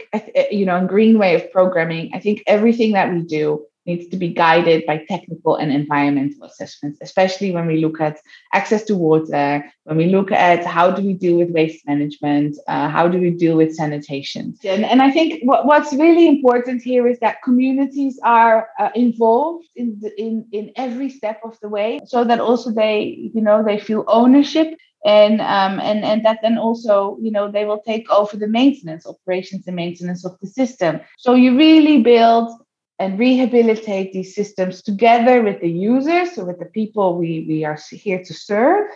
[0.51, 4.17] you know and green way of programming I think everything that we do needs to
[4.17, 8.19] be guided by technical and environmental assessments, especially when we look at
[8.53, 12.89] access to water, when we look at how do we deal with waste management, uh,
[12.89, 14.55] how do we deal with sanitation.
[14.63, 19.67] And, and I think what, what's really important here is that communities are uh, involved
[19.75, 23.63] in, the, in, in every step of the way so that also they, you know,
[23.63, 28.09] they feel ownership and um, and and that then also you know they will take
[28.11, 32.51] over the maintenance operations and maintenance of the system so you really build
[32.99, 37.79] and rehabilitate these systems together with the users, so with the people we, we are
[37.91, 38.89] here to serve,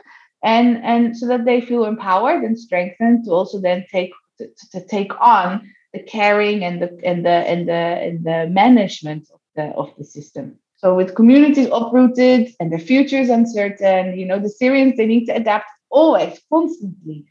[0.44, 4.86] and, and so that they feel empowered and strengthened to also then take to, to
[4.86, 9.66] take on the caring and the and the and the and the management of the
[9.76, 10.58] of the system.
[10.76, 15.28] So with communities uprooted and the future is uncertain, you know, the Syrians they need
[15.28, 17.26] to adapt always, constantly.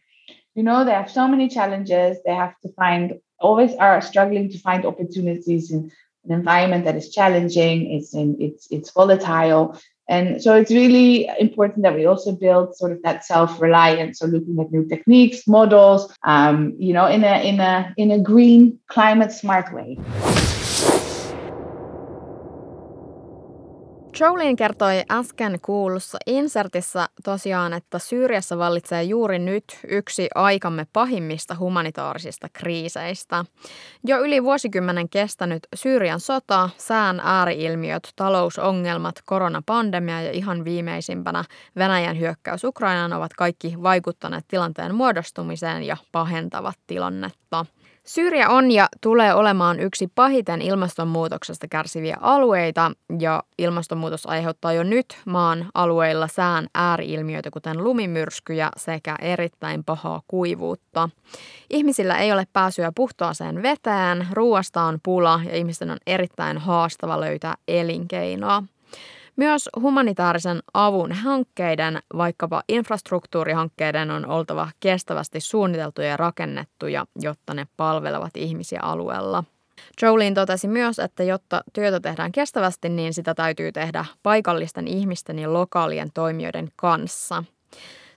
[0.54, 2.18] You know, they have so many challenges.
[2.24, 5.90] They have to find always are struggling to find opportunities in
[6.24, 9.78] an environment that is challenging, it's in, it's it's volatile.
[10.08, 14.18] And so it's really important that we also build sort of that self-reliance.
[14.18, 18.18] So looking at new techniques, models, um, you know, in a in a in a
[18.18, 19.98] green, climate smart way.
[24.22, 32.48] Jolene kertoi äsken kuulussa insertissa tosiaan, että Syyriassa vallitsee juuri nyt yksi aikamme pahimmista humanitaarisista
[32.52, 33.44] kriiseistä.
[34.04, 41.44] Jo yli vuosikymmenen kestänyt Syyrian sota, sään ääriilmiöt, talousongelmat, koronapandemia ja ihan viimeisimpänä
[41.76, 47.66] Venäjän hyökkäys Ukrainaan ovat kaikki vaikuttaneet tilanteen muodostumiseen ja pahentavat tilannetta.
[48.06, 55.18] Syyria on ja tulee olemaan yksi pahiten ilmastonmuutoksesta kärsiviä alueita ja ilmastonmuutos aiheuttaa jo nyt
[55.24, 61.08] maan alueilla sään ääriilmiöitä kuten lumimyrskyjä sekä erittäin pahaa kuivuutta.
[61.70, 67.54] Ihmisillä ei ole pääsyä puhtaaseen veteen, ruoasta on pula ja ihmisten on erittäin haastava löytää
[67.68, 68.62] elinkeinoa.
[69.36, 78.36] Myös humanitaarisen avun hankkeiden, vaikkapa infrastruktuurihankkeiden, on oltava kestävästi suunniteltuja ja rakennettuja, jotta ne palvelevat
[78.36, 79.44] ihmisiä alueella.
[80.02, 85.52] Jolene totesi myös, että jotta työtä tehdään kestävästi, niin sitä täytyy tehdä paikallisten ihmisten ja
[85.52, 87.44] lokaalien toimijoiden kanssa.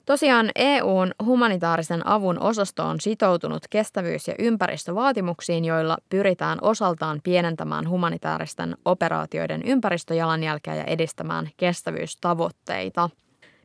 [0.06, 8.78] Tosiaan EUn humanitaarisen avun osasto on sitoutunut kestävyys- ja ympäristövaatimuksiin, joilla pyritään osaltaan pienentämään humanitaaristen
[8.86, 13.10] operaatioiden ympäristöjalanjälkeä ja edistämään kestävyystavoitteita.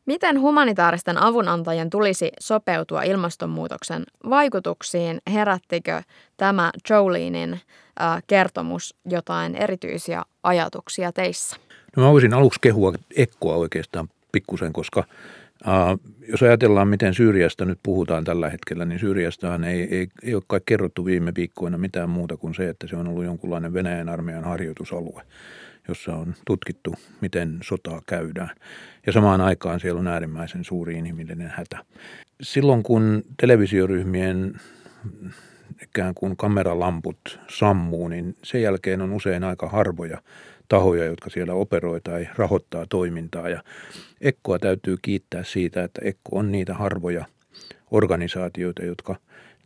[0.06, 5.20] Miten humanitaaristen avunantajien tulisi sopeutua ilmastonmuutoksen vaikutuksiin?
[5.32, 6.02] Herättikö
[6.36, 7.60] tämä Jolenein
[8.26, 11.56] kertomus jotain erityisiä ajatuksia teissä?
[11.96, 15.04] No mä voisin aluksi kehua Ekkoa oikeastaan pikkusen, koska
[16.28, 20.60] jos ajatellaan, miten Syyriasta nyt puhutaan tällä hetkellä, niin Syyriastahan ei, ei, ei ole kai
[20.66, 25.22] kerrottu viime viikkoina mitään muuta kuin se, että se on ollut jonkunlainen Venäjän armeijan harjoitusalue,
[25.88, 28.50] jossa on tutkittu, miten sotaa käydään.
[29.06, 31.84] Ja samaan aikaan siellä on äärimmäisen suuri inhimillinen hätä.
[32.42, 34.54] Silloin kun televisioryhmien
[35.82, 40.22] ikään kuin kameralamput sammuu, niin sen jälkeen on usein aika harvoja
[40.70, 43.48] tahoja, jotka siellä operoi tai rahoittaa toimintaa.
[43.48, 43.62] Ja
[44.20, 47.24] Ekkoa täytyy kiittää siitä, että Ekko on niitä harvoja
[47.90, 49.16] organisaatioita, jotka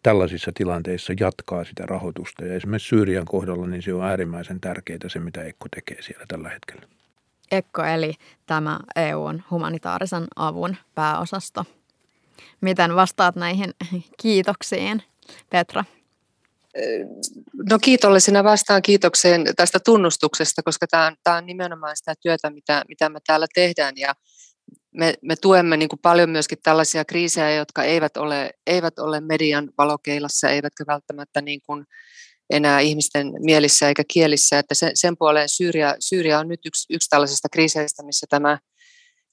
[0.02, 2.44] tällaisissa tilanteissa jatkaa sitä rahoitusta.
[2.44, 6.48] Ja esimerkiksi Syyrian kohdalla niin se on äärimmäisen tärkeää se, mitä Ekko tekee siellä tällä
[6.48, 6.82] hetkellä.
[7.50, 8.12] Ekko eli
[8.46, 11.64] tämä EUn humanitaarisen avun pääosasto.
[12.60, 13.70] Miten vastaat näihin
[14.22, 15.02] kiitoksiin,
[15.50, 15.84] Petra?
[17.70, 22.84] No kiitollisena vastaan kiitokseen tästä tunnustuksesta, koska tämä on, tämä on nimenomaan sitä työtä, mitä,
[22.88, 24.14] mitä me täällä tehdään ja
[24.94, 30.50] me, me tuemme niin paljon myöskin tällaisia kriisejä, jotka eivät ole, eivät ole median valokeilassa,
[30.50, 31.84] eivätkä välttämättä niin kuin
[32.50, 34.58] enää ihmisten mielissä eikä kielissä.
[34.58, 38.58] Että sen, sen puoleen Syyria, Syyria on nyt yksi, yksi tällaisista kriiseistä, missä tämä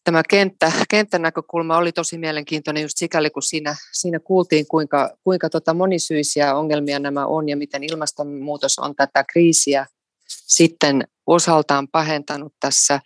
[0.03, 5.73] tämä kenttä, kenttänäkökulma oli tosi mielenkiintoinen just sikäli, kun siinä, siinä kuultiin, kuinka, kuinka tota
[5.73, 9.85] monisyisiä ongelmia nämä on ja miten ilmastonmuutos on tätä kriisiä
[10.27, 12.99] sitten osaltaan pahentanut tässä.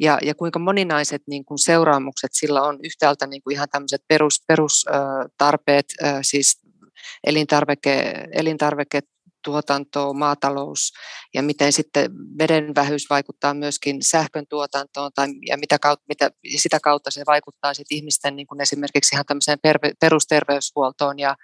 [0.00, 4.44] Ja, ja kuinka moninaiset niin kuin seuraamukset sillä on yhtäältä niin kuin ihan tämmöiset perus,
[4.46, 5.86] perustarpeet,
[6.22, 6.60] siis
[7.26, 9.00] elintarvike, elintarvike
[9.44, 10.92] tuotanto, maatalous
[11.34, 16.80] ja miten sitten veden vähyys vaikuttaa myöskin sähkön tuotantoon tai, ja mitä kautta, mitä, sitä
[16.80, 19.58] kautta se vaikuttaa sitten ihmisten niin kuin esimerkiksi ihan tämmöiseen
[20.00, 21.36] perusterveyshuoltoon ja,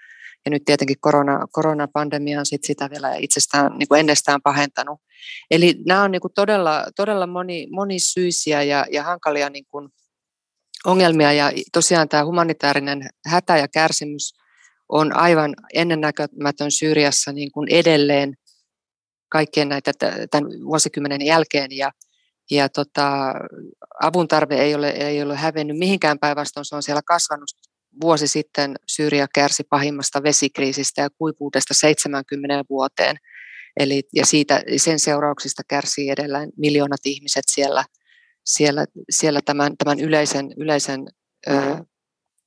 [0.45, 5.01] ja nyt tietenkin korona, koronapandemia on sit sitä vielä itsestään niin kuin ennestään pahentanut.
[5.51, 9.89] Eli nämä on niin kuin todella, todella moni, monisyisiä ja, ja hankalia niin kuin
[10.85, 14.33] ongelmia ja tosiaan tämä humanitaarinen hätä ja kärsimys–
[14.89, 18.35] on aivan ennennäkemätön Syyriassa niin kuin edelleen
[19.29, 19.93] kaikkien näitä
[20.31, 21.93] tämän vuosikymmenen jälkeen ja,
[22.51, 23.35] ja tota,
[24.03, 27.49] avun tarve ei ole, ei ole hävennyt mihinkään päinvastoin, se on siellä kasvanut.
[28.03, 33.17] Vuosi sitten Syyria kärsi pahimmasta vesikriisistä ja kuivuudesta 70 vuoteen.
[33.81, 37.85] Eli, ja siitä, sen seurauksista kärsii edelleen miljoonat ihmiset siellä,
[38.45, 41.09] siellä, siellä tämän, tämän yleisen, yleisen
[41.49, 41.53] ö,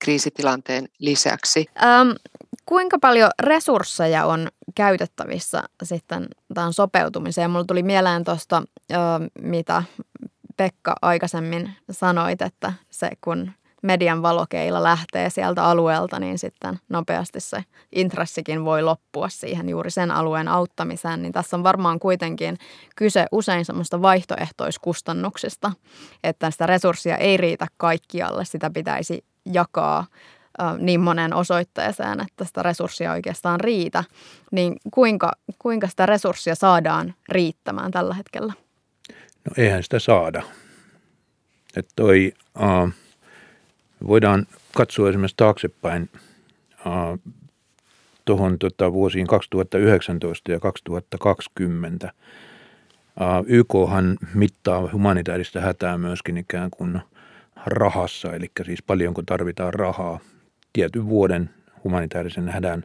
[0.01, 1.65] kriisitilanteen lisäksi.
[1.83, 2.09] Ähm,
[2.65, 7.51] kuinka paljon resursseja on käytettävissä sitten tämän sopeutumiseen?
[7.51, 8.63] Mulla tuli mieleen tuosta,
[9.41, 9.83] mitä
[10.57, 13.51] Pekka aikaisemmin sanoit, että se kun
[13.83, 20.11] median valokeilla lähtee sieltä alueelta, niin sitten nopeasti se intressikin voi loppua siihen juuri sen
[20.11, 21.21] alueen auttamiseen.
[21.21, 22.57] Niin tässä on varmaan kuitenkin
[22.95, 25.71] kyse usein semmoista vaihtoehtoiskustannuksista,
[26.23, 30.05] että sitä resurssia ei riitä kaikkialle, sitä pitäisi jakaa
[30.77, 34.03] niin monen osoitteeseen, että sitä resurssia oikeastaan riitä,
[34.51, 38.53] niin kuinka, kuinka sitä resurssia saadaan riittämään tällä hetkellä?
[39.45, 40.43] No eihän sitä saada.
[41.75, 42.89] Että toi, uh,
[44.07, 46.09] voidaan katsoa esimerkiksi taaksepäin
[46.85, 47.33] uh,
[48.25, 52.13] tuohon tota, vuosiin 2019 ja 2020.
[53.19, 57.01] Uh, YKhan mittaa humanitaarista hätää myöskin ikään kuin
[57.65, 60.19] rahassa, eli siis paljonko tarvitaan rahaa
[60.73, 61.49] tietyn vuoden
[61.83, 62.83] humanitaarisen hädän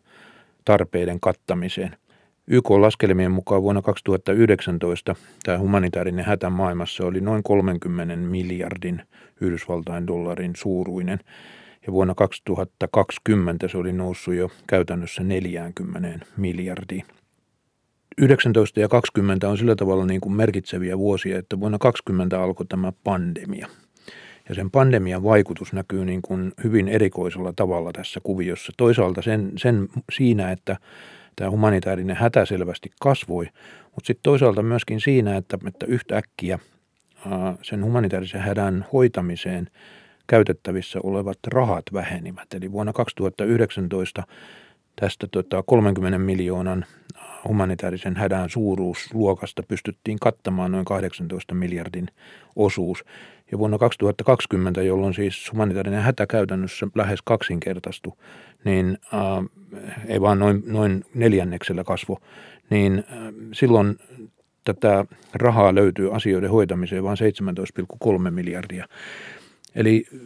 [0.64, 1.96] tarpeiden kattamiseen.
[2.46, 9.02] YK laskelmien mukaan vuonna 2019 tämä humanitaarinen hätä maailmassa oli noin 30 miljardin
[9.40, 11.18] Yhdysvaltain dollarin suuruinen
[11.86, 17.04] ja vuonna 2020 se oli noussut jo käytännössä 40 miljardiin.
[18.18, 22.92] 19 ja 20 on sillä tavalla niin kuin merkitseviä vuosia, että vuonna 20 alkoi tämä
[23.04, 23.68] pandemia–
[24.48, 28.72] ja sen pandemian vaikutus näkyy niin kuin hyvin erikoisella tavalla tässä kuviossa.
[28.76, 30.76] Toisaalta sen, sen siinä, että
[31.36, 33.44] tämä humanitaarinen hätä selvästi kasvoi,
[33.94, 36.58] mutta sitten toisaalta myöskin siinä, että, että yhtäkkiä
[37.62, 39.70] sen humanitaarisen hädän hoitamiseen
[40.26, 42.54] käytettävissä olevat rahat vähenivät.
[42.54, 44.22] Eli vuonna 2019
[44.96, 46.84] tästä tota 30 miljoonan
[47.48, 52.08] humanitaarisen hädän suuruusluokasta pystyttiin kattamaan noin 18 miljardin
[52.56, 53.04] osuus.
[53.52, 58.18] Ja vuonna 2020, jolloin siis humanitaarinen hätä käytännössä lähes kaksinkertaistu,
[58.64, 59.20] niin äh,
[60.06, 62.20] ei vaan noin, noin neljänneksellä kasvo,
[62.70, 63.18] niin äh,
[63.52, 63.96] silloin
[64.64, 65.04] tätä
[65.34, 67.18] rahaa löytyy asioiden hoitamiseen vain
[68.26, 68.86] 17,3 miljardia.
[69.74, 70.20] Eli äh,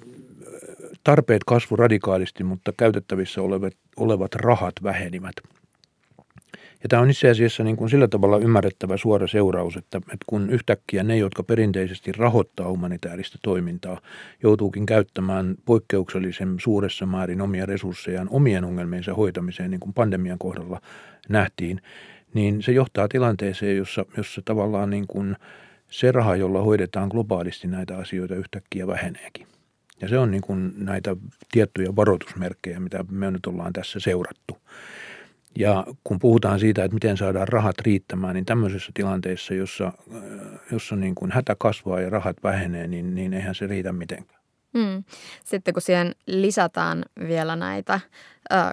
[1.05, 5.35] tarpeet kasvu radikaalisti, mutta käytettävissä olevat, olevat rahat vähenivät.
[6.83, 10.51] Ja tämä on itse asiassa niin kuin sillä tavalla ymmärrettävä suora seuraus, että, että kun
[10.51, 14.01] yhtäkkiä ne, jotka perinteisesti rahoittaa humanitaarista toimintaa,
[14.43, 20.81] joutuukin käyttämään poikkeuksellisen suuressa määrin omia resurssejaan omien ongelmiensa hoitamiseen, niin kuin pandemian kohdalla
[21.29, 21.83] nähtiin,
[22.35, 25.37] niin se johtaa tilanteeseen, jossa, jossa tavallaan niin kuin
[25.91, 29.47] se raha, jolla hoidetaan globaalisti näitä asioita, yhtäkkiä väheneekin.
[30.01, 31.17] Ja se on niin kuin näitä
[31.53, 34.57] tiettyjä varoitusmerkkejä, mitä me nyt ollaan tässä seurattu.
[35.59, 40.23] Ja kun puhutaan siitä, että miten saadaan rahat riittämään, niin tämmöisessä tilanteessa, jossa, äh,
[40.73, 44.41] jossa niin kuin hätä kasvaa ja rahat vähenee, niin, niin eihän se riitä mitenkään.
[44.75, 45.05] Mm.
[45.45, 47.95] Sitten kun siihen lisätään vielä näitä
[48.53, 48.73] äh,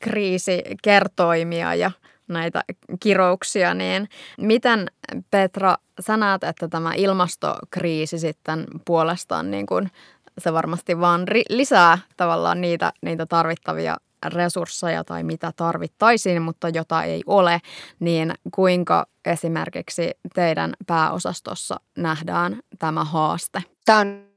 [0.00, 1.90] kriisikertoimia ja
[2.28, 2.64] näitä
[3.00, 4.08] kirouksia, niin
[4.40, 4.86] miten
[5.30, 9.90] Petra, sä näet, että tämä ilmastokriisi sitten puolestaan niin kuin
[10.38, 17.02] se varmasti vaan ri- lisää tavallaan niitä, niitä tarvittavia resursseja tai mitä tarvittaisiin, mutta jota
[17.02, 17.60] ei ole,
[18.00, 23.62] niin kuinka esimerkiksi teidän pääosastossa nähdään tämä haaste?
[23.84, 24.28] Tämä on,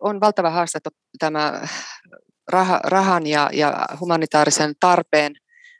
[0.00, 0.78] on valtava haaste
[1.18, 1.62] tämä
[2.48, 5.32] rah, rahan ja, ja humanitaarisen tarpeen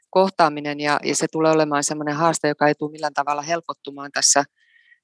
[0.09, 4.43] kohtaaminen ja, ja se tulee olemaan sellainen haaste, joka ei tule millään tavalla helpottumaan tässä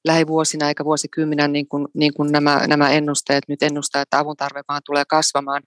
[0.05, 4.61] lähivuosina eikä vuosikymmenen niin kuin, niin kuin nämä, nämä ennusteet nyt ennustaa, että avun tarve
[4.67, 5.63] vaan tulee kasvamaan.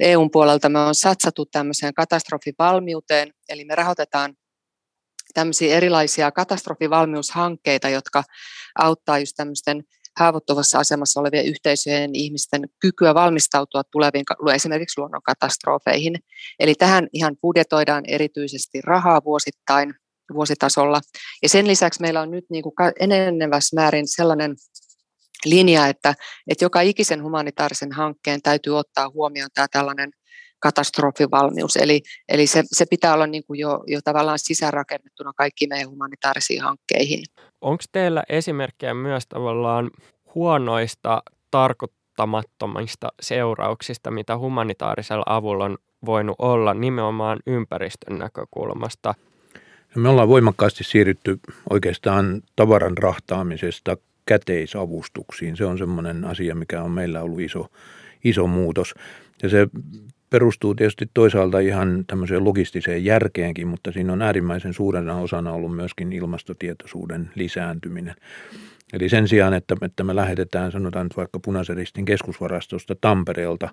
[0.00, 4.34] EUn puolelta me on satsattu tämmöiseen katastrofivalmiuteen, eli me rahoitetaan
[5.34, 8.24] tämmöisiä erilaisia katastrofivalmiushankkeita, jotka
[8.78, 9.84] auttaa just tämmöisten
[10.18, 16.14] haavoittuvassa asemassa olevien yhteisöjen ihmisten kykyä valmistautua tuleviin esimerkiksi luonnonkatastrofeihin.
[16.58, 19.94] Eli tähän ihan budjetoidaan erityisesti rahaa vuosittain
[20.34, 21.00] vuositasolla.
[21.42, 24.56] Ja sen lisäksi meillä on nyt niin kuin enenevässä määrin sellainen
[25.44, 26.14] linja, että,
[26.48, 30.10] että joka ikisen humanitaarisen hankkeen täytyy ottaa huomioon tämä tällainen
[30.60, 31.76] katastrofivalmius.
[31.76, 36.62] Eli, eli se, se pitää olla niin kuin jo, jo tavallaan sisäänrakennettuna kaikki meidän humanitaarisiin
[36.62, 37.24] hankkeihin.
[37.60, 39.90] Onko teillä esimerkkejä myös tavallaan
[40.34, 49.14] huonoista tarkoittamattomista seurauksista, mitä humanitaarisella avulla on voinut olla nimenomaan ympäristön näkökulmasta?
[49.96, 53.96] Me ollaan voimakkaasti siirrytty oikeastaan tavaran rahtaamisesta
[54.26, 55.56] käteisavustuksiin.
[55.56, 57.66] Se on semmoinen asia, mikä on meillä ollut iso,
[58.24, 58.94] iso muutos.
[59.42, 59.68] Ja se
[60.30, 66.12] perustuu tietysti toisaalta ihan tämmöiseen logistiseen järkeenkin, mutta siinä on äärimmäisen suurena osana ollut myöskin
[66.12, 68.14] ilmastotietoisuuden lisääntyminen.
[68.92, 73.68] Eli sen sijaan, että, että me lähetetään, sanotaan nyt vaikka punaisen ristin keskusvarastosta Tampereelta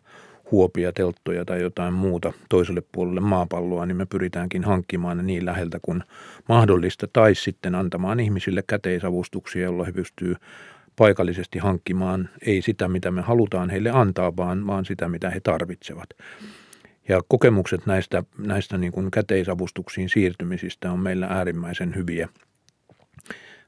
[0.52, 5.80] huopia, telttoja tai jotain muuta toiselle puolelle maapalloa, niin me pyritäänkin hankkimaan ne niin läheltä
[5.82, 6.04] kuin
[6.50, 10.38] mahdollista, tai sitten antamaan ihmisille käteisavustuksia, joilla he pystyvät
[10.96, 16.10] paikallisesti hankkimaan ei sitä, mitä me halutaan heille antaa, vaan, vaan sitä, mitä he tarvitsevat.
[17.10, 22.30] Ja kokemukset näistä, näistä niin kuin käteisavustuksiin siirtymisistä on meillä äärimmäisen hyviä.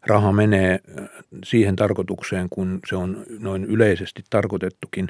[0.07, 1.09] Raha menee äh,
[1.43, 5.07] siihen tarkoitukseen, kun se on noin yleisesti tarkoitettukin,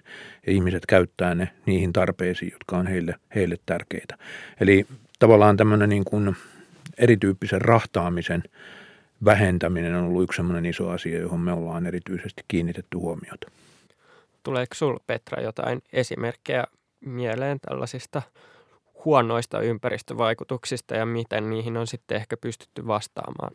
[0.47, 4.17] ja ihmiset käyttää ne niihin tarpeisiin, jotka on heille, heille tärkeitä.
[4.59, 4.85] Eli
[5.19, 6.35] tavallaan tämmöinen niin kuin
[6.97, 8.43] erityyppisen rahtaamisen
[9.25, 13.51] vähentäminen on ollut yksi sellainen iso asia, johon me ollaan erityisesti kiinnitetty huomiota.
[14.43, 16.63] Tuleeko sinulla Petra jotain esimerkkejä
[17.05, 18.21] mieleen tällaisista
[19.05, 23.51] huonoista ympäristövaikutuksista ja miten niihin on sitten ehkä pystytty vastaamaan?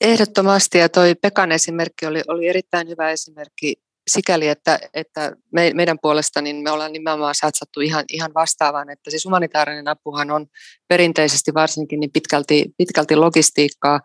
[0.00, 3.74] Ehdottomasti ja toi Pekan esimerkki oli, oli erittäin hyvä esimerkki
[4.10, 9.10] sikäli, että, että me, meidän puolesta niin me ollaan nimenomaan satsattu ihan, ihan vastaavaan, että
[9.10, 10.46] siis humanitaarinen apuhan on
[10.88, 14.00] perinteisesti varsinkin niin pitkälti, pitkälti logistiikkaa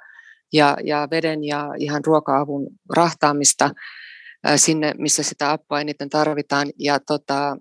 [0.54, 3.70] ja, ja veden ja ihan ruoka-avun rahtaamista
[4.56, 6.68] sinne, missä sitä apua eniten tarvitaan.
[6.80, 7.58] Ja tota,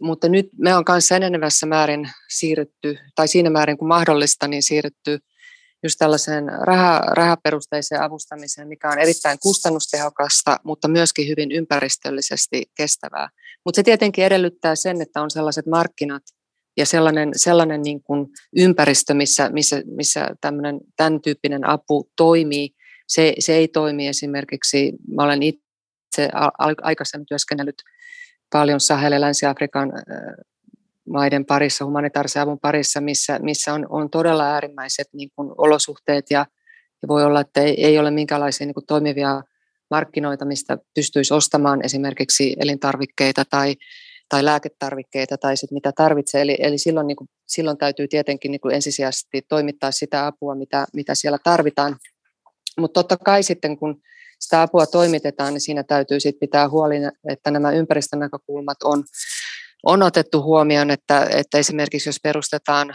[0.00, 5.18] mutta nyt me on kanssa enenevässä määrin siirrytty, tai siinä määrin kuin mahdollista, niin siirrytty
[5.84, 13.28] just tällaiseen rah- rahaperusteiseen avustamiseen, mikä on erittäin kustannustehokasta, mutta myöskin hyvin ympäristöllisesti kestävää.
[13.64, 16.22] Mutta se tietenkin edellyttää sen, että on sellaiset markkinat
[16.76, 22.70] ja sellainen, sellainen niin kuin ympäristö, missä, missä, missä tämmöinen, tämän tyyppinen apu toimii.
[23.08, 26.28] Se, se ei toimi esimerkiksi, mä olen itse
[26.82, 27.82] aikaisemmin työskennellyt
[28.52, 29.92] paljon Sahel- ja Länsi-Afrikan
[31.08, 36.46] maiden parissa, humanitaarisen avun parissa, missä, missä on, on todella äärimmäiset niin kuin olosuhteet ja,
[37.02, 39.42] ja voi olla, että ei, ei ole minkälaisia niin kuin toimivia
[39.90, 43.74] markkinoita, mistä pystyisi ostamaan esimerkiksi elintarvikkeita tai,
[44.28, 46.42] tai lääketarvikkeita tai sit mitä tarvitsee.
[46.42, 50.86] Eli, eli silloin, niin kuin, silloin täytyy tietenkin niin kuin ensisijaisesti toimittaa sitä apua, mitä,
[50.92, 51.96] mitä siellä tarvitaan.
[52.78, 54.00] Mutta totta kai sitten, kun
[54.40, 56.96] sitä apua toimitetaan, niin siinä täytyy sit pitää huoli,
[57.28, 59.04] että nämä ympäristönäkökulmat on
[59.84, 62.94] on otettu huomioon, että, että esimerkiksi jos perustetaan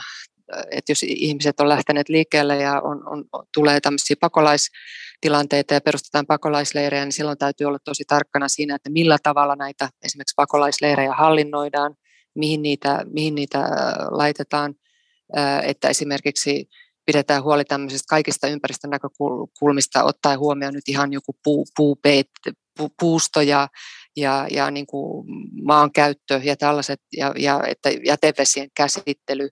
[0.72, 7.06] että jos ihmiset on lähteneet liikkeelle ja on, on, tulee tämmöisiä pakolaistilanteita ja perustetaan pakolaisleirejä,
[7.06, 11.96] niin silloin täytyy olla tosi tarkkana siinä, että millä tavalla näitä esimerkiksi pakolaisleirejä hallinnoidaan,
[12.36, 13.60] mihin niitä, mihin niitä
[14.12, 14.76] laitetaan,
[15.64, 16.70] että esimerkiksi
[17.06, 22.28] pidetään huoli tämmöisistä kaikista ympäristön näkökulmista, ottaen huomioon nyt ihan joku puu, puupeet,
[22.78, 23.68] pu, puusto ja,
[24.16, 25.28] ja, ja niin kuin
[25.64, 29.50] maankäyttö ja tällaiset, ja, ja että jätevesien käsittely,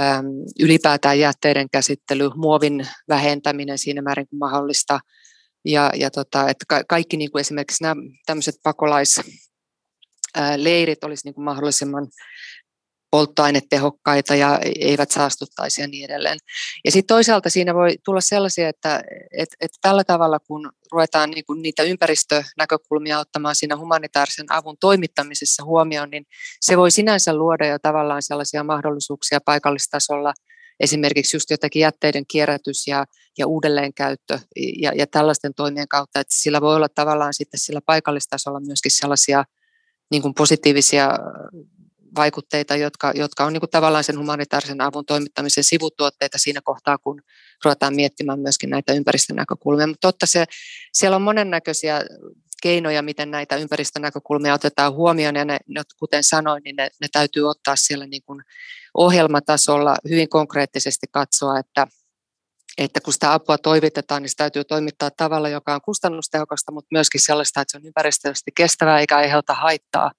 [0.00, 0.26] äm,
[0.60, 5.00] ylipäätään jätteiden käsittely, muovin vähentäminen siinä määrin kuin mahdollista,
[5.64, 7.94] ja, ja tota, että ka, kaikki niin kuin esimerkiksi nämä
[8.26, 12.08] tämmöiset pakolaisleirit olisi niin kuin mahdollisimman
[13.12, 16.38] polttoainetehokkaita ja eivät saastuttaisi ja niin edelleen.
[16.84, 19.02] Ja sitten toisaalta siinä voi tulla sellaisia, että,
[19.38, 25.64] että, että tällä tavalla kun ruvetaan niin kuin niitä ympäristönäkökulmia ottamaan siinä humanitaarisen avun toimittamisessa
[25.64, 26.24] huomioon, niin
[26.60, 30.34] se voi sinänsä luoda jo tavallaan sellaisia mahdollisuuksia paikallistasolla,
[30.80, 33.04] esimerkiksi just jotakin jätteiden kierrätys ja,
[33.38, 34.38] ja uudelleenkäyttö
[34.82, 39.44] ja, ja tällaisten toimien kautta, että sillä voi olla tavallaan sitten sillä paikallistasolla myöskin sellaisia
[40.10, 41.18] niin kuin positiivisia
[42.16, 47.22] vaikutteita, jotka, jotka on niin kuin tavallaan sen humanitaarisen avun toimittamisen sivutuotteita siinä kohtaa, kun
[47.64, 49.86] ruvetaan miettimään myöskin näitä ympäristön näkökulmia.
[49.86, 50.44] Mutta totta se,
[50.92, 52.00] siellä on monennäköisiä
[52.62, 55.58] keinoja, miten näitä ympäristönäkökulmia otetaan huomioon, ja ne,
[55.98, 58.42] kuten sanoin, niin ne, ne täytyy ottaa siellä niin kuin
[58.94, 61.86] ohjelmatasolla hyvin konkreettisesti katsoa, että,
[62.78, 67.20] että kun sitä apua toivitetaan, niin sitä täytyy toimittaa tavalla, joka on kustannustehokasta, mutta myöskin
[67.20, 70.10] sellaista, että se on ympäristöllisesti kestävää eikä aiheuta haittaa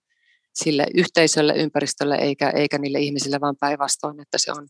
[0.54, 4.68] sille yhteisölle, ympäristölle eikä, eikä niille ihmisille, vaan päinvastoin, että se on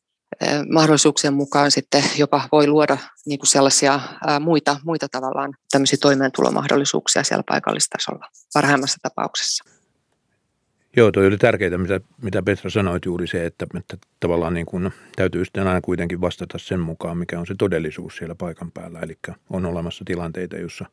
[0.69, 3.99] mahdollisuuksien mukaan sitten jopa voi luoda niin kuin sellaisia
[4.39, 9.63] muita, muita tavallaan tämmöisiä toimeentulomahdollisuuksia siellä paikallistasolla parhaimmassa tapauksessa.
[10.95, 14.91] Joo, toi oli tärkeää, mitä, mitä Petra sanoi juuri se, että, että tavallaan niin kuin
[15.15, 18.99] täytyy sitten aina kuitenkin vastata sen mukaan, mikä on se todellisuus siellä paikan päällä.
[18.99, 19.17] Eli
[19.49, 20.85] on olemassa tilanteita, jossa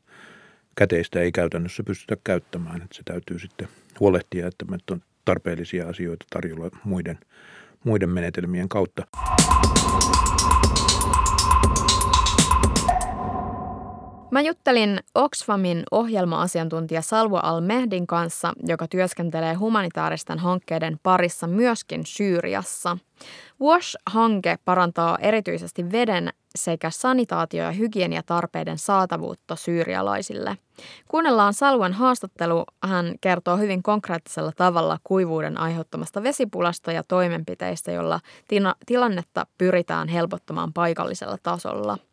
[0.76, 2.82] käteistä ei käytännössä pystytä käyttämään.
[2.82, 3.68] Että se täytyy sitten
[4.00, 7.18] huolehtia, että on tarpeellisia asioita tarjolla muiden,
[7.84, 9.06] muiden menetelmien kautta.
[14.30, 22.98] Mä juttelin Oxfamin ohjelma-asiantuntija Salvo Al-Mehdin kanssa, joka työskentelee humanitaaristen hankkeiden parissa myöskin Syyriassa.
[23.60, 30.56] WASH-hanke parantaa erityisesti veden sekä sanitaatio- ja hygieniatarpeiden saatavuutta syyrialaisille.
[31.08, 32.64] Kuunnellaan Salvan haastattelu.
[32.82, 38.20] Hän kertoo hyvin konkreettisella tavalla kuivuuden aiheuttamasta vesipulasta ja toimenpiteistä, joilla
[38.86, 41.98] tilannetta pyritään helpottamaan paikallisella tasolla–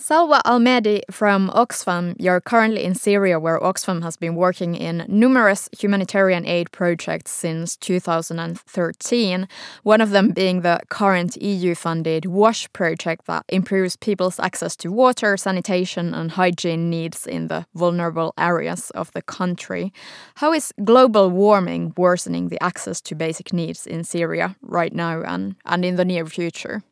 [0.00, 5.68] Salwa Almedi from Oxfam, you're currently in Syria, where Oxfam has been working in numerous
[5.78, 9.46] humanitarian aid projects since 2013,
[9.82, 14.90] one of them being the current EU funded WASH project that improves people's access to
[14.90, 19.92] water, sanitation, and hygiene needs in the vulnerable areas of the country.
[20.36, 25.56] How is global warming worsening the access to basic needs in Syria right now and,
[25.66, 26.82] and in the near future?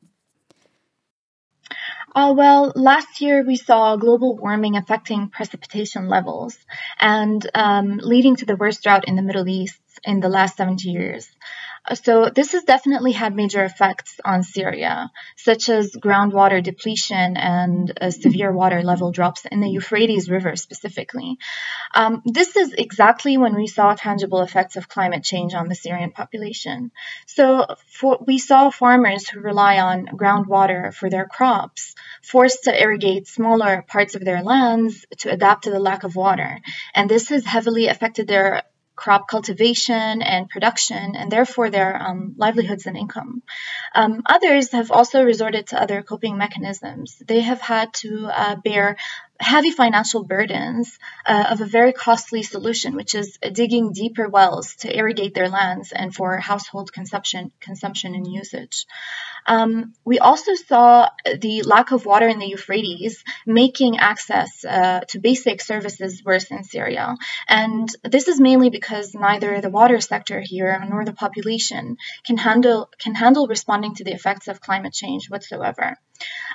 [2.15, 6.59] Uh, well, last year we saw global warming affecting precipitation levels
[6.99, 10.89] and um, leading to the worst drought in the Middle East in the last 70
[10.91, 11.29] years.
[11.95, 18.11] So this has definitely had major effects on Syria, such as groundwater depletion and uh,
[18.11, 21.39] severe water level drops in the Euphrates River specifically.
[21.95, 26.11] Um, this is exactly when we saw tangible effects of climate change on the Syrian
[26.11, 26.91] population.
[27.27, 33.27] So for, we saw farmers who rely on groundwater for their crops forced to irrigate
[33.27, 36.61] smaller parts of their lands to adapt to the lack of water.
[36.95, 38.63] And this has heavily affected their
[38.99, 43.43] crop cultivation and production, and therefore their um, livelihoods and income.
[43.95, 47.17] Um, others have also resorted to other coping mechanisms.
[47.25, 48.97] They have had to uh, bear
[49.41, 54.97] heavy financial burdens uh, of a very costly solution, which is digging deeper wells to
[54.99, 58.87] irrigate their lands and for household consumption, consumption and usage.
[59.49, 65.21] Um, we also saw the lack of water in the Euphrates making access uh, to
[65.21, 67.17] basic services worse in Syria.
[67.49, 72.91] And this is mainly because neither the water sector here nor the population can handle
[72.99, 75.97] can handle responding to the effects of climate change whatsoever.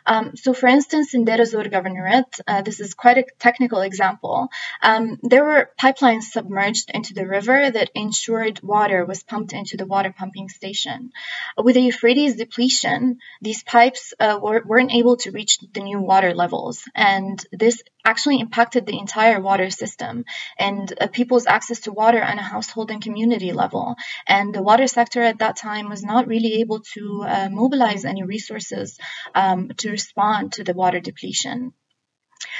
[0.05, 4.49] Um, so, for instance, in Deir Governorate, uh, this is quite a technical example.
[4.81, 9.85] Um, there were pipelines submerged into the river that ensured water was pumped into the
[9.85, 11.11] water pumping station.
[11.57, 16.33] With the Euphrates depletion, these pipes uh, were, weren't able to reach the new water
[16.33, 20.25] levels, and this actually impacted the entire water system
[20.59, 23.95] and uh, people's access to water on a household and community level.
[24.27, 28.23] And the water sector at that time was not really able to uh, mobilize any
[28.23, 28.99] resources
[29.33, 31.73] um, to respond to the water depletion.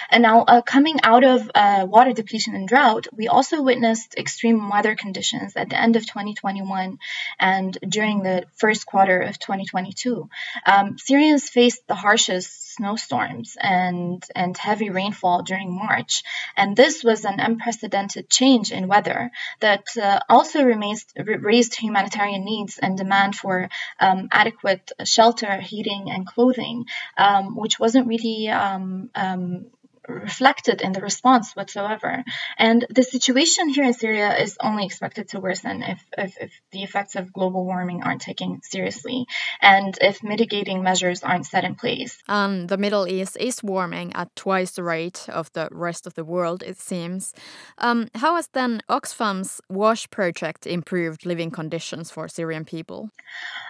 [0.09, 4.69] And now, uh, coming out of uh, water depletion and drought, we also witnessed extreme
[4.69, 6.99] weather conditions at the end of 2021
[7.39, 10.29] and during the first quarter of 2022.
[10.65, 16.24] Um, Syrians faced the harshest snowstorms and, and heavy rainfall during March.
[16.55, 22.80] And this was an unprecedented change in weather that uh, also remains, raised humanitarian needs
[22.80, 23.69] and demand for
[23.99, 26.86] um, adequate shelter, heating, and clothing,
[27.17, 29.65] um, which wasn't really um, um
[30.07, 32.23] reflected in the response whatsoever.
[32.57, 36.83] And the situation here in Syria is only expected to worsen if, if, if, the
[36.83, 39.25] effects of global warming aren't taken seriously
[39.61, 42.17] and if mitigating measures aren't set in place.
[42.27, 46.23] And the Middle East is warming at twice the rate of the rest of the
[46.23, 47.33] world, it seems.
[47.77, 53.09] Um, how has then Oxfam's WASH project improved living conditions for Syrian people?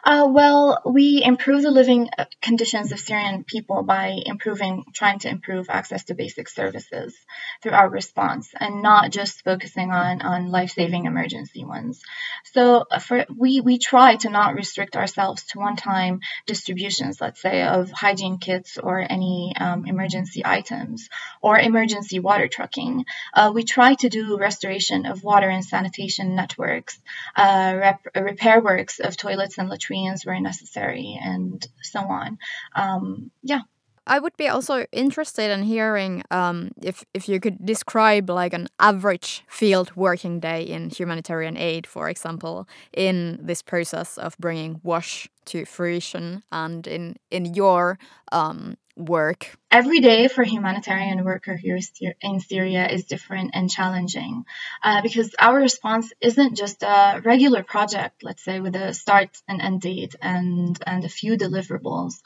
[0.04, 5.30] Uh, well, we improve the living uh, conditions of Syrian people by improving, trying to
[5.30, 7.12] improve access to basic services
[7.60, 11.96] through our response and not just focusing on, on life-saving emergency ones.
[12.56, 16.16] So uh, for, we, we try to not restrict ourselves to one-time
[16.54, 21.10] distributions, let's say, of hygiene kits or any um, emergency items
[21.42, 22.94] or emergency water trucking.
[23.38, 26.96] Uh, we try to do restoration of water and sanitation networks,
[27.44, 32.38] uh, rep- repair works of toilets and latrines where necessary, and so on.
[32.76, 33.64] Um, yeah.
[34.06, 38.68] I would be also interested in hearing um, if if you could describe like an
[38.80, 45.30] average field working day in humanitarian aid, for example, in this process of bringing WASH
[45.46, 47.98] to fruition, and in in your
[48.32, 49.58] um, work.
[49.72, 51.80] Every day for humanitarian worker here
[52.22, 54.46] in Syria is different and challenging
[54.84, 59.62] uh, because our response isn't just a regular project, let's say, with a start and
[59.62, 62.22] end date and and a few deliverables.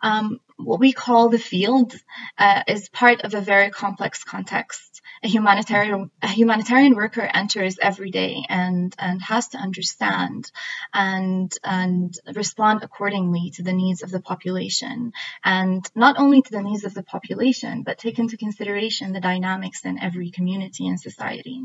[0.00, 1.94] Um, what we call the field
[2.36, 5.00] uh, is part of a very complex context.
[5.22, 10.50] A humanitarian a humanitarian worker enters every day and and has to understand
[10.92, 15.12] and and respond accordingly to the needs of the population
[15.44, 19.84] and not only to the needs of the population but take into consideration the dynamics
[19.84, 21.62] in every community and society.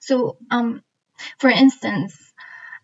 [0.00, 0.82] So um,
[1.38, 2.27] for instance,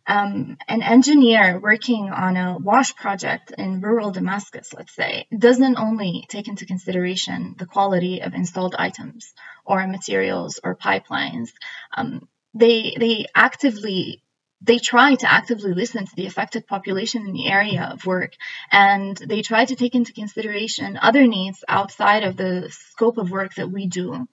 [0.07, 6.27] um, an engineer working on a wash project in rural Damascus, let's say, doesn't only
[6.29, 9.33] take into consideration the quality of installed items
[9.65, 11.51] or materials or pipelines.
[11.97, 14.23] Um, they they actively
[14.61, 18.33] they try to actively listen to the affected population in the area of work
[18.71, 23.55] and they try to take into consideration other needs outside of the scope of work
[23.57, 24.27] that we do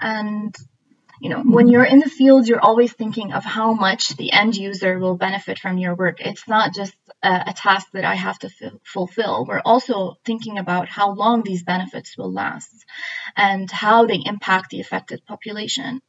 [0.00, 0.56] and
[1.20, 4.56] you know when you're in the field you're always thinking of how much the end
[4.56, 6.20] user will benefit from your work.
[6.20, 9.44] It's not just a, a task that i have to f- fulfill.
[9.46, 12.74] We're also thinking about how long these benefits will last
[13.36, 16.00] and how they impact the affected population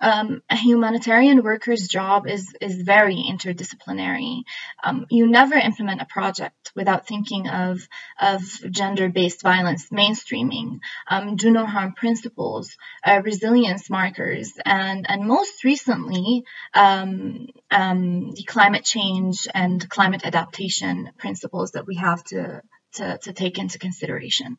[0.00, 4.42] um, a humanitarian worker's job is is very interdisciplinary.
[4.82, 7.86] Um, you never implement a project without thinking of
[8.20, 12.76] of gender-based violence mainstreaming, um, do no harm principles,
[13.06, 21.10] uh, resilience markers, and and most recently um, um, the climate change and climate adaptation
[21.18, 22.62] principles that we have to
[22.94, 24.58] to, to take into consideration.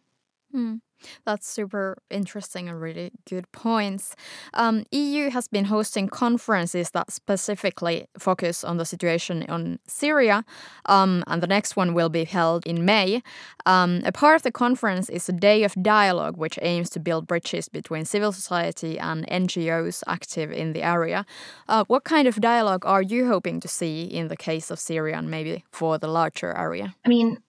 [0.53, 0.79] Mm.
[1.25, 4.15] That's super interesting and really good points.
[4.53, 10.45] Um, EU has been hosting conferences that specifically focus on the situation on Syria,
[10.85, 13.21] um, and the next one will be held in May.
[13.65, 17.27] Um, a part of the conference is a day of dialogue, which aims to build
[17.27, 21.25] bridges between civil society and NGOs active in the area.
[21.67, 25.17] Uh, what kind of dialogue are you hoping to see in the case of Syria
[25.17, 26.95] and maybe for the larger area?
[27.05, 27.42] I mean,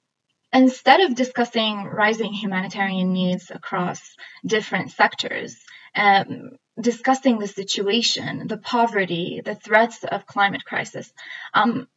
[0.54, 4.00] instead of discussing rising humanitarian needs across
[4.46, 5.56] different sectors,
[5.96, 11.12] um, discussing the situation, the poverty, the threats of climate crisis,
[11.52, 11.88] um,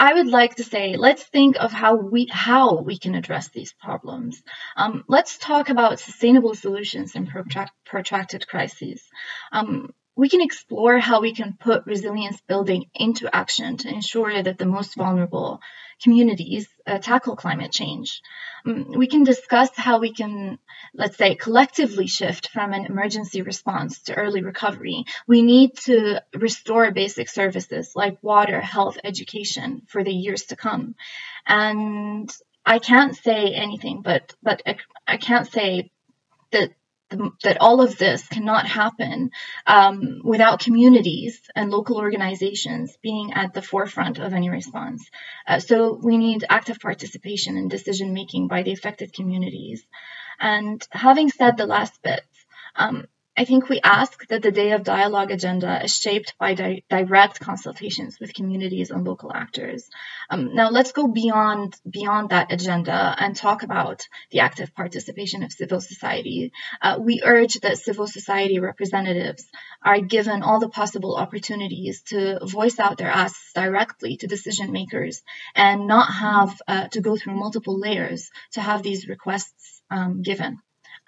[0.00, 3.72] I would like to say, let's think of how we how we can address these
[3.72, 4.40] problems.
[4.76, 9.02] Um, let's talk about sustainable solutions in protract, protracted crises.
[9.50, 14.58] Um, we can explore how we can put resilience building into action to ensure that
[14.58, 15.60] the most vulnerable
[16.02, 18.20] communities uh, tackle climate change.
[18.66, 20.58] Um, we can discuss how we can,
[20.92, 25.04] let's say, collectively shift from an emergency response to early recovery.
[25.28, 30.96] We need to restore basic services like water, health, education for the years to come.
[31.46, 32.28] And
[32.66, 35.92] I can't say anything, but but I, I can't say
[36.50, 36.70] that
[37.42, 39.30] that all of this cannot happen
[39.66, 45.08] um, without communities and local organizations being at the forefront of any response.
[45.46, 49.86] Uh, so we need active participation in decision making by the affected communities.
[50.38, 52.22] And having said the last bit,
[52.76, 53.06] um,
[53.38, 57.38] I think we ask that the Day of Dialogue agenda is shaped by di- direct
[57.38, 59.88] consultations with communities and local actors.
[60.28, 65.52] Um, now, let's go beyond beyond that agenda and talk about the active participation of
[65.52, 66.50] civil society.
[66.82, 69.46] Uh, we urge that civil society representatives
[69.84, 75.22] are given all the possible opportunities to voice out their asks directly to decision makers
[75.54, 80.58] and not have uh, to go through multiple layers to have these requests um, given.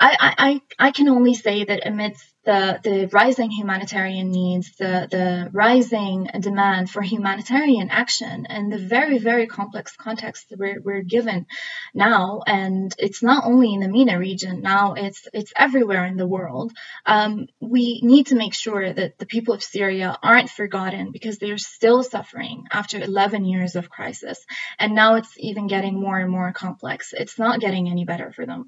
[0.03, 5.51] I, I, I can only say that amidst the, the rising humanitarian needs, the, the
[5.53, 11.47] rising demand for humanitarian action, and the very, very complex context we're, we're given
[11.93, 16.27] now, and it's not only in the MENA region, now it's, it's everywhere in the
[16.27, 16.73] world,
[17.05, 21.59] um, we need to make sure that the people of Syria aren't forgotten because they're
[21.59, 24.45] still suffering after 11 years of crisis.
[24.79, 27.13] And now it's even getting more and more complex.
[27.13, 28.67] It's not getting any better for them.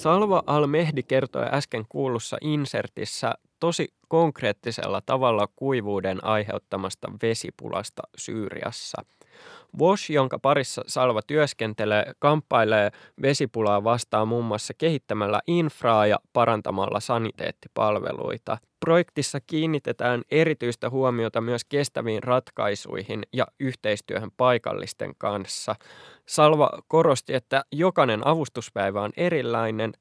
[0.00, 9.04] Salva Al-Mehdi kertoi äsken kuulussa insertissä tosi konkreettisella tavalla kuivuuden aiheuttamasta vesipulasta Syyriassa.
[9.76, 12.90] Bosch, jonka parissa Salva työskentelee, kamppailee
[13.22, 18.58] vesipulaa vastaan muun muassa kehittämällä infraa ja parantamalla saniteettipalveluita.
[18.80, 25.74] Projektissa kiinnitetään erityistä huomiota myös kestäviin ratkaisuihin ja yhteistyöhön paikallisten kanssa.
[26.28, 29.92] Salva korosti, että jokainen avustuspäivä on erilainen,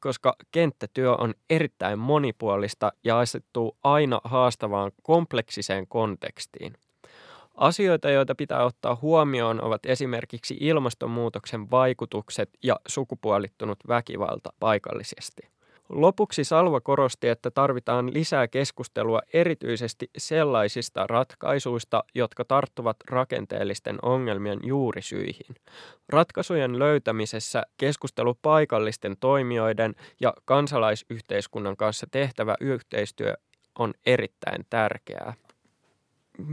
[0.00, 6.74] koska kenttätyö on erittäin monipuolista ja asettuu aina haastavaan kompleksiseen kontekstiin.
[7.54, 15.42] Asioita, joita pitää ottaa huomioon, ovat esimerkiksi ilmastonmuutoksen vaikutukset ja sukupuolittunut väkivalta paikallisesti.
[15.88, 25.56] Lopuksi Salva korosti, että tarvitaan lisää keskustelua erityisesti sellaisista ratkaisuista, jotka tarttuvat rakenteellisten ongelmien juurisyihin.
[26.08, 33.34] Ratkaisujen löytämisessä keskustelu paikallisten toimijoiden ja kansalaisyhteiskunnan kanssa tehtävä yhteistyö
[33.78, 35.34] on erittäin tärkeää.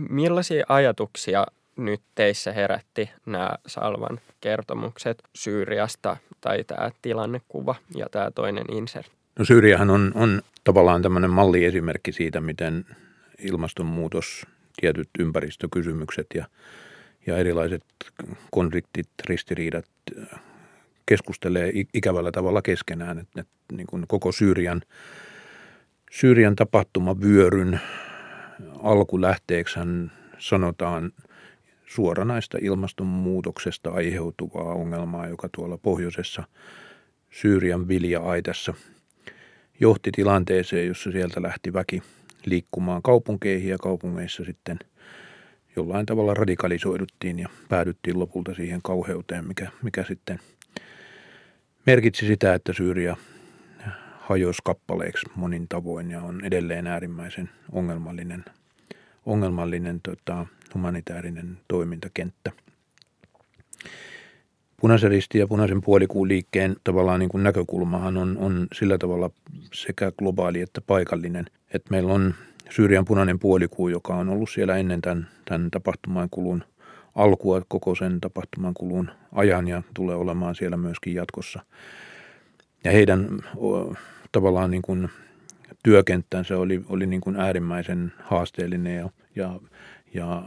[0.09, 1.45] Millaisia ajatuksia
[1.77, 9.11] nyt teissä herätti nämä Salvan kertomukset Syyriasta tai tämä tilannekuva ja tämä toinen insert?
[9.39, 12.85] No Syyriahan on, on tavallaan tämmöinen malliesimerkki siitä, miten
[13.39, 14.45] ilmastonmuutos,
[14.81, 16.45] tietyt ympäristökysymykset ja,
[17.27, 17.83] ja erilaiset
[18.51, 19.85] konfliktit, ristiriidat
[21.05, 23.19] keskustelee ikävällä tavalla keskenään.
[23.19, 24.81] Että, että niin kuin koko Syyrian,
[26.11, 27.79] Syyrian tapahtumavyöryn
[28.83, 29.79] alkulähteeksi
[30.37, 31.11] sanotaan
[31.85, 36.43] suoranaista ilmastonmuutoksesta aiheutuvaa ongelmaa, joka tuolla pohjoisessa
[37.29, 38.73] Syyrian vilja-aitassa
[39.79, 42.01] johti tilanteeseen, jossa sieltä lähti väki
[42.45, 44.79] liikkumaan kaupunkeihin ja kaupungeissa sitten
[45.75, 50.39] jollain tavalla radikalisoiduttiin ja päädyttiin lopulta siihen kauheuteen, mikä, mikä sitten
[51.85, 53.17] merkitsi sitä, että Syyria
[54.19, 58.45] hajosi kappaleeksi monin tavoin ja on edelleen äärimmäisen ongelmallinen,
[59.25, 62.51] ongelmallinen tota, humanitaarinen toimintakenttä.
[64.81, 69.29] Punaisen risti ja punaisen puolikuun liikkeen tavallaan niin kuin näkökulmahan on, on sillä tavalla
[69.73, 72.33] sekä globaali että paikallinen, että meillä on
[72.69, 76.63] Syyrian punainen puolikuu, joka on ollut siellä ennen tämän, tämän tapahtuman kulun
[77.15, 81.59] alkua koko sen tapahtuman kulun ajan ja tulee olemaan siellä myöskin jatkossa.
[82.83, 83.27] Ja heidän
[84.31, 85.09] tavallaan niin kuin
[85.83, 89.59] työkenttänsä oli, oli niin kuin äärimmäisen haasteellinen ja, ja,
[90.13, 90.43] ja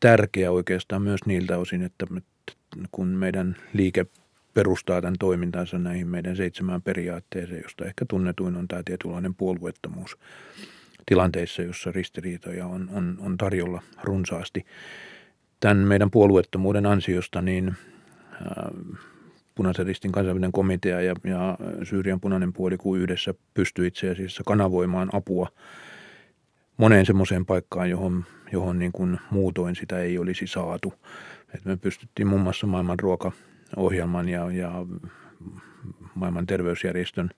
[0.00, 2.06] tärkeä oikeastaan myös niiltä osin, että
[2.92, 4.06] kun meidän liike
[4.54, 10.16] perustaa tämän toimintansa näihin meidän seitsemään periaatteeseen, josta ehkä tunnetuin on tämä tietynlainen puolueettomuus
[11.06, 14.66] tilanteissa, jossa ristiriitoja on, on, on tarjolla runsaasti.
[15.60, 18.98] Tämän meidän puolueettomuuden ansiosta niin äh,
[19.56, 25.48] punaisen ristin kansainvälinen komitea ja, ja Syyrian punainen puolikuu yhdessä pystyi itse asiassa kanavoimaan apua
[26.76, 30.94] moneen semmoiseen paikkaan, johon, johon niin kuin muutoin sitä ei olisi saatu.
[31.54, 34.86] Et me pystyttiin muun muassa maailman ruokaohjelman ja, ja
[36.14, 37.30] maailman terveysjärjestön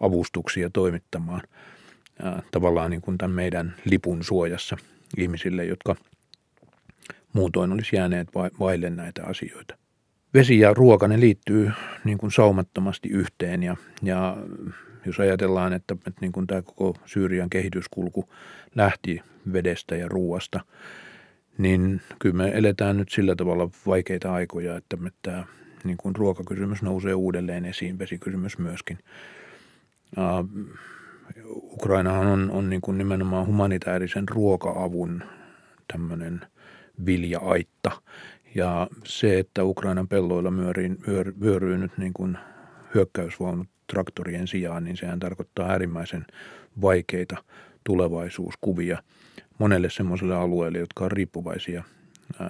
[0.00, 1.42] avustuksia toimittamaan
[2.22, 4.76] ja tavallaan niin kuin tämän meidän lipun suojassa
[5.16, 5.96] ihmisille, jotka
[7.32, 8.28] muutoin olisi jääneet
[8.60, 9.76] vaille näitä asioita.
[10.34, 11.70] Vesi ja ruoka, ne liittyy
[12.04, 14.36] niin kuin saumattomasti yhteen ja, ja
[15.06, 18.28] jos ajatellaan, että, että niin kuin tämä koko Syyrian kehityskulku
[18.74, 19.22] lähti
[19.52, 20.60] vedestä ja ruoasta,
[21.58, 25.44] niin kyllä me eletään nyt sillä tavalla vaikeita aikoja, että, että
[25.84, 28.98] niin kuin ruokakysymys nousee uudelleen esiin, vesikysymys myöskin.
[31.46, 35.22] Ukrainahan on, on niin kuin nimenomaan humanitaarisen ruoka-avun
[35.92, 36.40] tämmöinen
[37.06, 37.90] vilja-aitta.
[38.54, 42.38] Ja se, että Ukrainan pelloilla myöriin, vyör, vyöryy nyt niin kuin
[42.94, 46.26] hyökkäysvaunut traktorien sijaan, niin sehän tarkoittaa äärimmäisen
[46.80, 47.36] vaikeita
[47.84, 49.02] tulevaisuuskuvia
[49.58, 51.84] monelle semmoiselle alueelle, jotka on riippuvaisia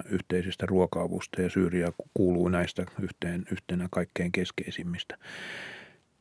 [0.08, 5.18] yhteisestä ruoka-avusta ja Syyria kuuluu näistä yhteen, yhtenä kaikkein keskeisimmistä.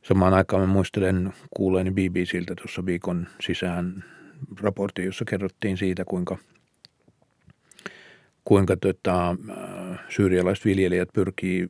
[0.02, 4.04] Samaan aikaan mä muistelen kuuleeni BBCltä tuossa viikon sisään
[4.60, 6.38] raportin, jossa kerrottiin siitä, kuinka,
[8.44, 9.36] kuinka tota,
[10.08, 11.68] syyrialaiset viljelijät pyrkii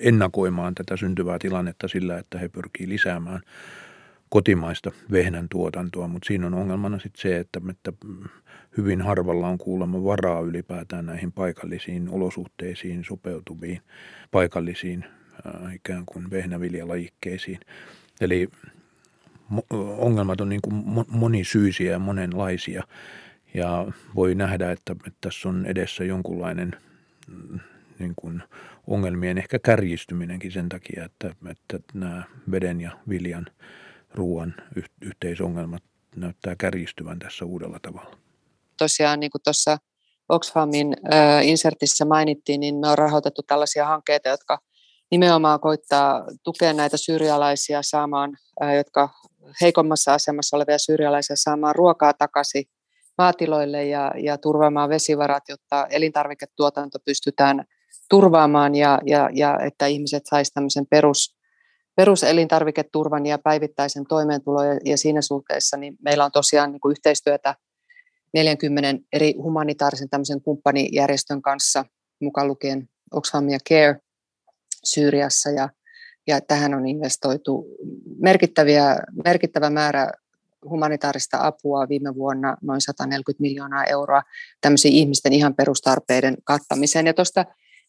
[0.00, 3.40] ennakoimaan tätä syntyvää tilannetta sillä, että he pyrkii lisäämään
[4.28, 7.92] kotimaista vehnän tuotantoa, mutta siinä on ongelmana sitten se, että, että
[8.76, 13.80] hyvin harvalla on kuulemma varaa ylipäätään näihin paikallisiin olosuhteisiin sopeutuviin
[14.30, 15.04] paikallisiin
[15.46, 17.60] äh, ikään kuin vehnäviljalajikkeisiin.
[18.20, 18.48] Eli
[19.98, 20.74] ongelmat on niin kuin
[21.08, 22.82] monisyisiä ja monenlaisia
[23.54, 26.76] ja voi nähdä, että, että tässä on edessä jonkunlainen
[27.28, 27.60] mm,
[27.98, 28.42] niin kuin
[28.86, 33.46] ongelmien ehkä kärjistyminenkin sen takia, että, että nämä veden ja viljan
[34.14, 34.54] ruoan
[35.00, 35.82] yhteisongelmat
[36.16, 38.16] näyttää kärjistyvän tässä uudella tavalla.
[38.78, 39.78] Tosiaan niin kuin tuossa
[40.28, 44.58] Oxfamin äh, insertissä mainittiin, niin me on rahoitettu tällaisia hankkeita, jotka
[45.10, 49.08] nimenomaan koittaa tukea näitä syyrialaisia saamaan, äh, jotka
[49.60, 52.64] heikommassa asemassa olevia syyrialaisia saamaan ruokaa takaisin
[53.20, 57.64] maatiloille ja, ja turvaamaan vesivarat, jotta elintarviketuotanto pystytään
[58.10, 61.36] turvaamaan ja, ja, ja että ihmiset saisivat tämmöisen perus,
[61.96, 64.66] peruselintarviketurvan ja päivittäisen toimeentulon.
[64.66, 67.54] Ja, ja siinä suhteessa niin meillä on tosiaan niin kuin yhteistyötä
[68.34, 71.84] 40 eri humanitaarisen tämmöisen kumppanijärjestön kanssa,
[72.20, 74.00] mukaan lukien Oxfam ja Care
[74.84, 75.50] Syyriassa.
[75.50, 75.68] Ja,
[76.26, 77.66] ja tähän on investoitu
[78.18, 80.12] merkittäviä, merkittävä määrä
[80.64, 84.22] humanitaarista apua viime vuonna noin 140 miljoonaa euroa
[84.60, 87.06] tämmöisiin ihmisten ihan perustarpeiden kattamiseen.
[87.06, 87.44] Ja tuosta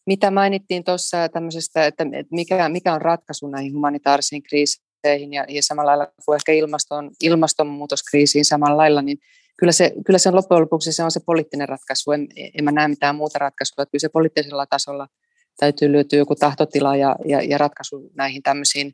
[0.06, 5.90] mitä mainittiin tuossa tämmöisestä, että mikä, mikä on ratkaisu näihin humanitaarisiin kriiseihin ja, ja samalla
[5.90, 9.18] lailla kuin ehkä ilmaston, ilmastonmuutoskriisiin samalla lailla, niin
[9.58, 12.12] kyllä se, kyllä se on loppujen lopuksi se on se poliittinen ratkaisu.
[12.12, 13.86] En, en mä näe mitään muuta ratkaisua.
[13.86, 15.08] Kyllä se poliittisella tasolla
[15.56, 18.92] täytyy löytyä joku tahtotila ja, ja, ja ratkaisu näihin tämmöisiin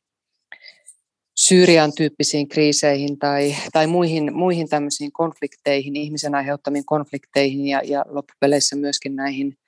[1.49, 8.77] Syyrian tyyppisiin kriiseihin tai, tai muihin, muihin tämmöisiin konflikteihin, ihmisen aiheuttamiin konflikteihin ja, ja loppupeleissä
[8.77, 9.59] myöskin näihin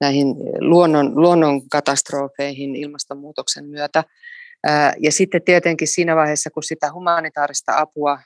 [0.00, 4.04] näihin luonnon, luonnon katastrofeihin ilmastonmuutoksen myötä.
[4.98, 8.18] Ja sitten tietenkin siinä vaiheessa, kun sitä humanitaarista apua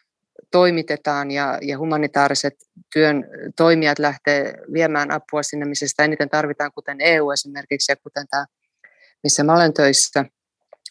[0.51, 2.55] toimitetaan ja, ja humanitaariset
[2.93, 3.25] työn
[3.57, 8.47] toimijat lähtee viemään apua sinne, missä sitä eniten tarvitaan, kuten EU esimerkiksi ja kuten tämä,
[9.23, 10.25] missä mä olen töissä,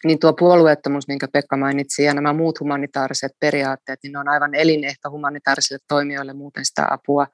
[0.06, 4.56] niin tuo puolueettomuus, minkä Pekka mainitsi, ja nämä muut humanitaariset periaatteet, niin ne on aivan
[4.56, 7.28] elinehto humanitaarisille toimijoille, muuten sitä apua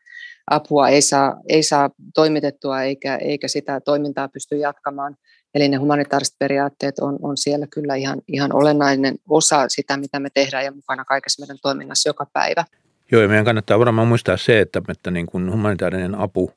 [0.50, 5.16] apua ei saa, ei saa toimitettua eikä, eikä sitä toimintaa pysty jatkamaan.
[5.56, 10.30] Eli ne humanitaariset periaatteet on, on siellä kyllä ihan, ihan olennainen osa sitä, mitä me
[10.34, 12.66] tehdään ja mukana kaikessa meidän toiminnassa joka päivä.
[13.12, 16.52] Joo, ja meidän kannattaa varmaan muistaa se, että, että niin kuin humanitaarinen apu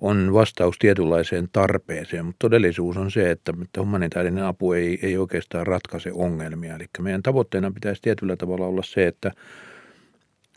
[0.00, 5.66] on vastaus tietynlaiseen tarpeeseen, mutta todellisuus on se, että, että humanitaarinen apu ei, ei oikeastaan
[5.66, 6.76] ratkaise ongelmia.
[6.76, 9.32] Eli meidän tavoitteena pitäisi tietyllä tavalla olla se, että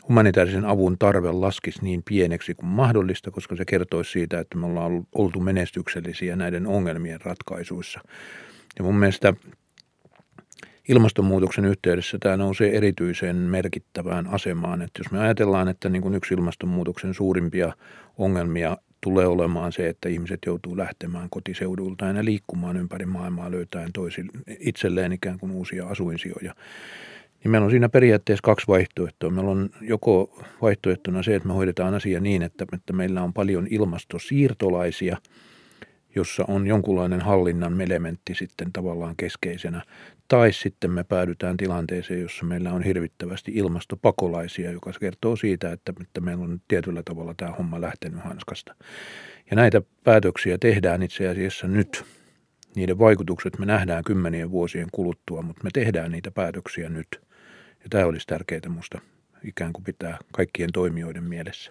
[0.08, 5.06] humanitaarisen avun tarve laskisi niin pieneksi kuin mahdollista, koska se kertoisi siitä, että me ollaan
[5.14, 8.00] oltu menestyksellisiä näiden ongelmien ratkaisuissa.
[8.78, 9.34] Ja mun mielestä
[10.88, 14.82] ilmastonmuutoksen yhteydessä tämä nousee erityisen merkittävään asemaan.
[14.82, 17.72] Että jos me ajatellaan, että niin kuin yksi ilmastonmuutoksen suurimpia
[18.18, 24.32] ongelmia tulee olemaan se, että ihmiset joutuu lähtemään kotiseudultaan ja liikkumaan ympäri maailmaa löytäen toisille,
[24.60, 26.54] itselleen ikään kuin uusia asuinsijoja,
[27.44, 29.30] niin meillä on siinä periaatteessa kaksi vaihtoehtoa.
[29.30, 33.66] Meillä on joko vaihtoehtona se, että me hoidetaan asia niin, että, että meillä on paljon
[33.70, 35.16] ilmastosiirtolaisia,
[36.14, 39.82] jossa on jonkunlainen hallinnan elementti sitten tavallaan keskeisenä.
[40.28, 46.20] Tai sitten me päädytään tilanteeseen, jossa meillä on hirvittävästi ilmastopakolaisia, joka kertoo siitä, että, että
[46.20, 48.74] meillä on tietyllä tavalla tämä homma lähtenyt hanskasta.
[49.50, 52.04] Ja näitä päätöksiä tehdään itse asiassa nyt.
[52.76, 57.08] Niiden vaikutukset me nähdään kymmenien vuosien kuluttua, mutta me tehdään niitä päätöksiä nyt–
[57.82, 58.98] ja tämä olisi tärkeää minusta
[59.44, 61.70] ikään kuin pitää kaikkien toimijoiden mielessä.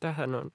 [0.00, 0.50] Tähän on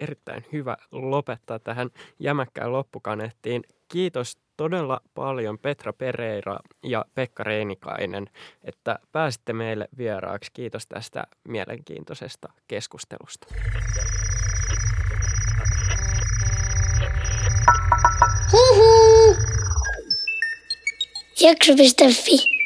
[0.00, 3.62] erittäin hyvä lopettaa tähän jämäkkään loppukanettiin.
[3.88, 8.30] Kiitos todella paljon Petra Pereira ja Pekka Reinikainen,
[8.64, 10.50] että pääsitte meille vieraaksi.
[10.52, 13.46] Kiitos tästä mielenkiintoisesta keskustelusta.
[18.52, 19.36] Hihi!
[21.40, 22.57] Jakso.fi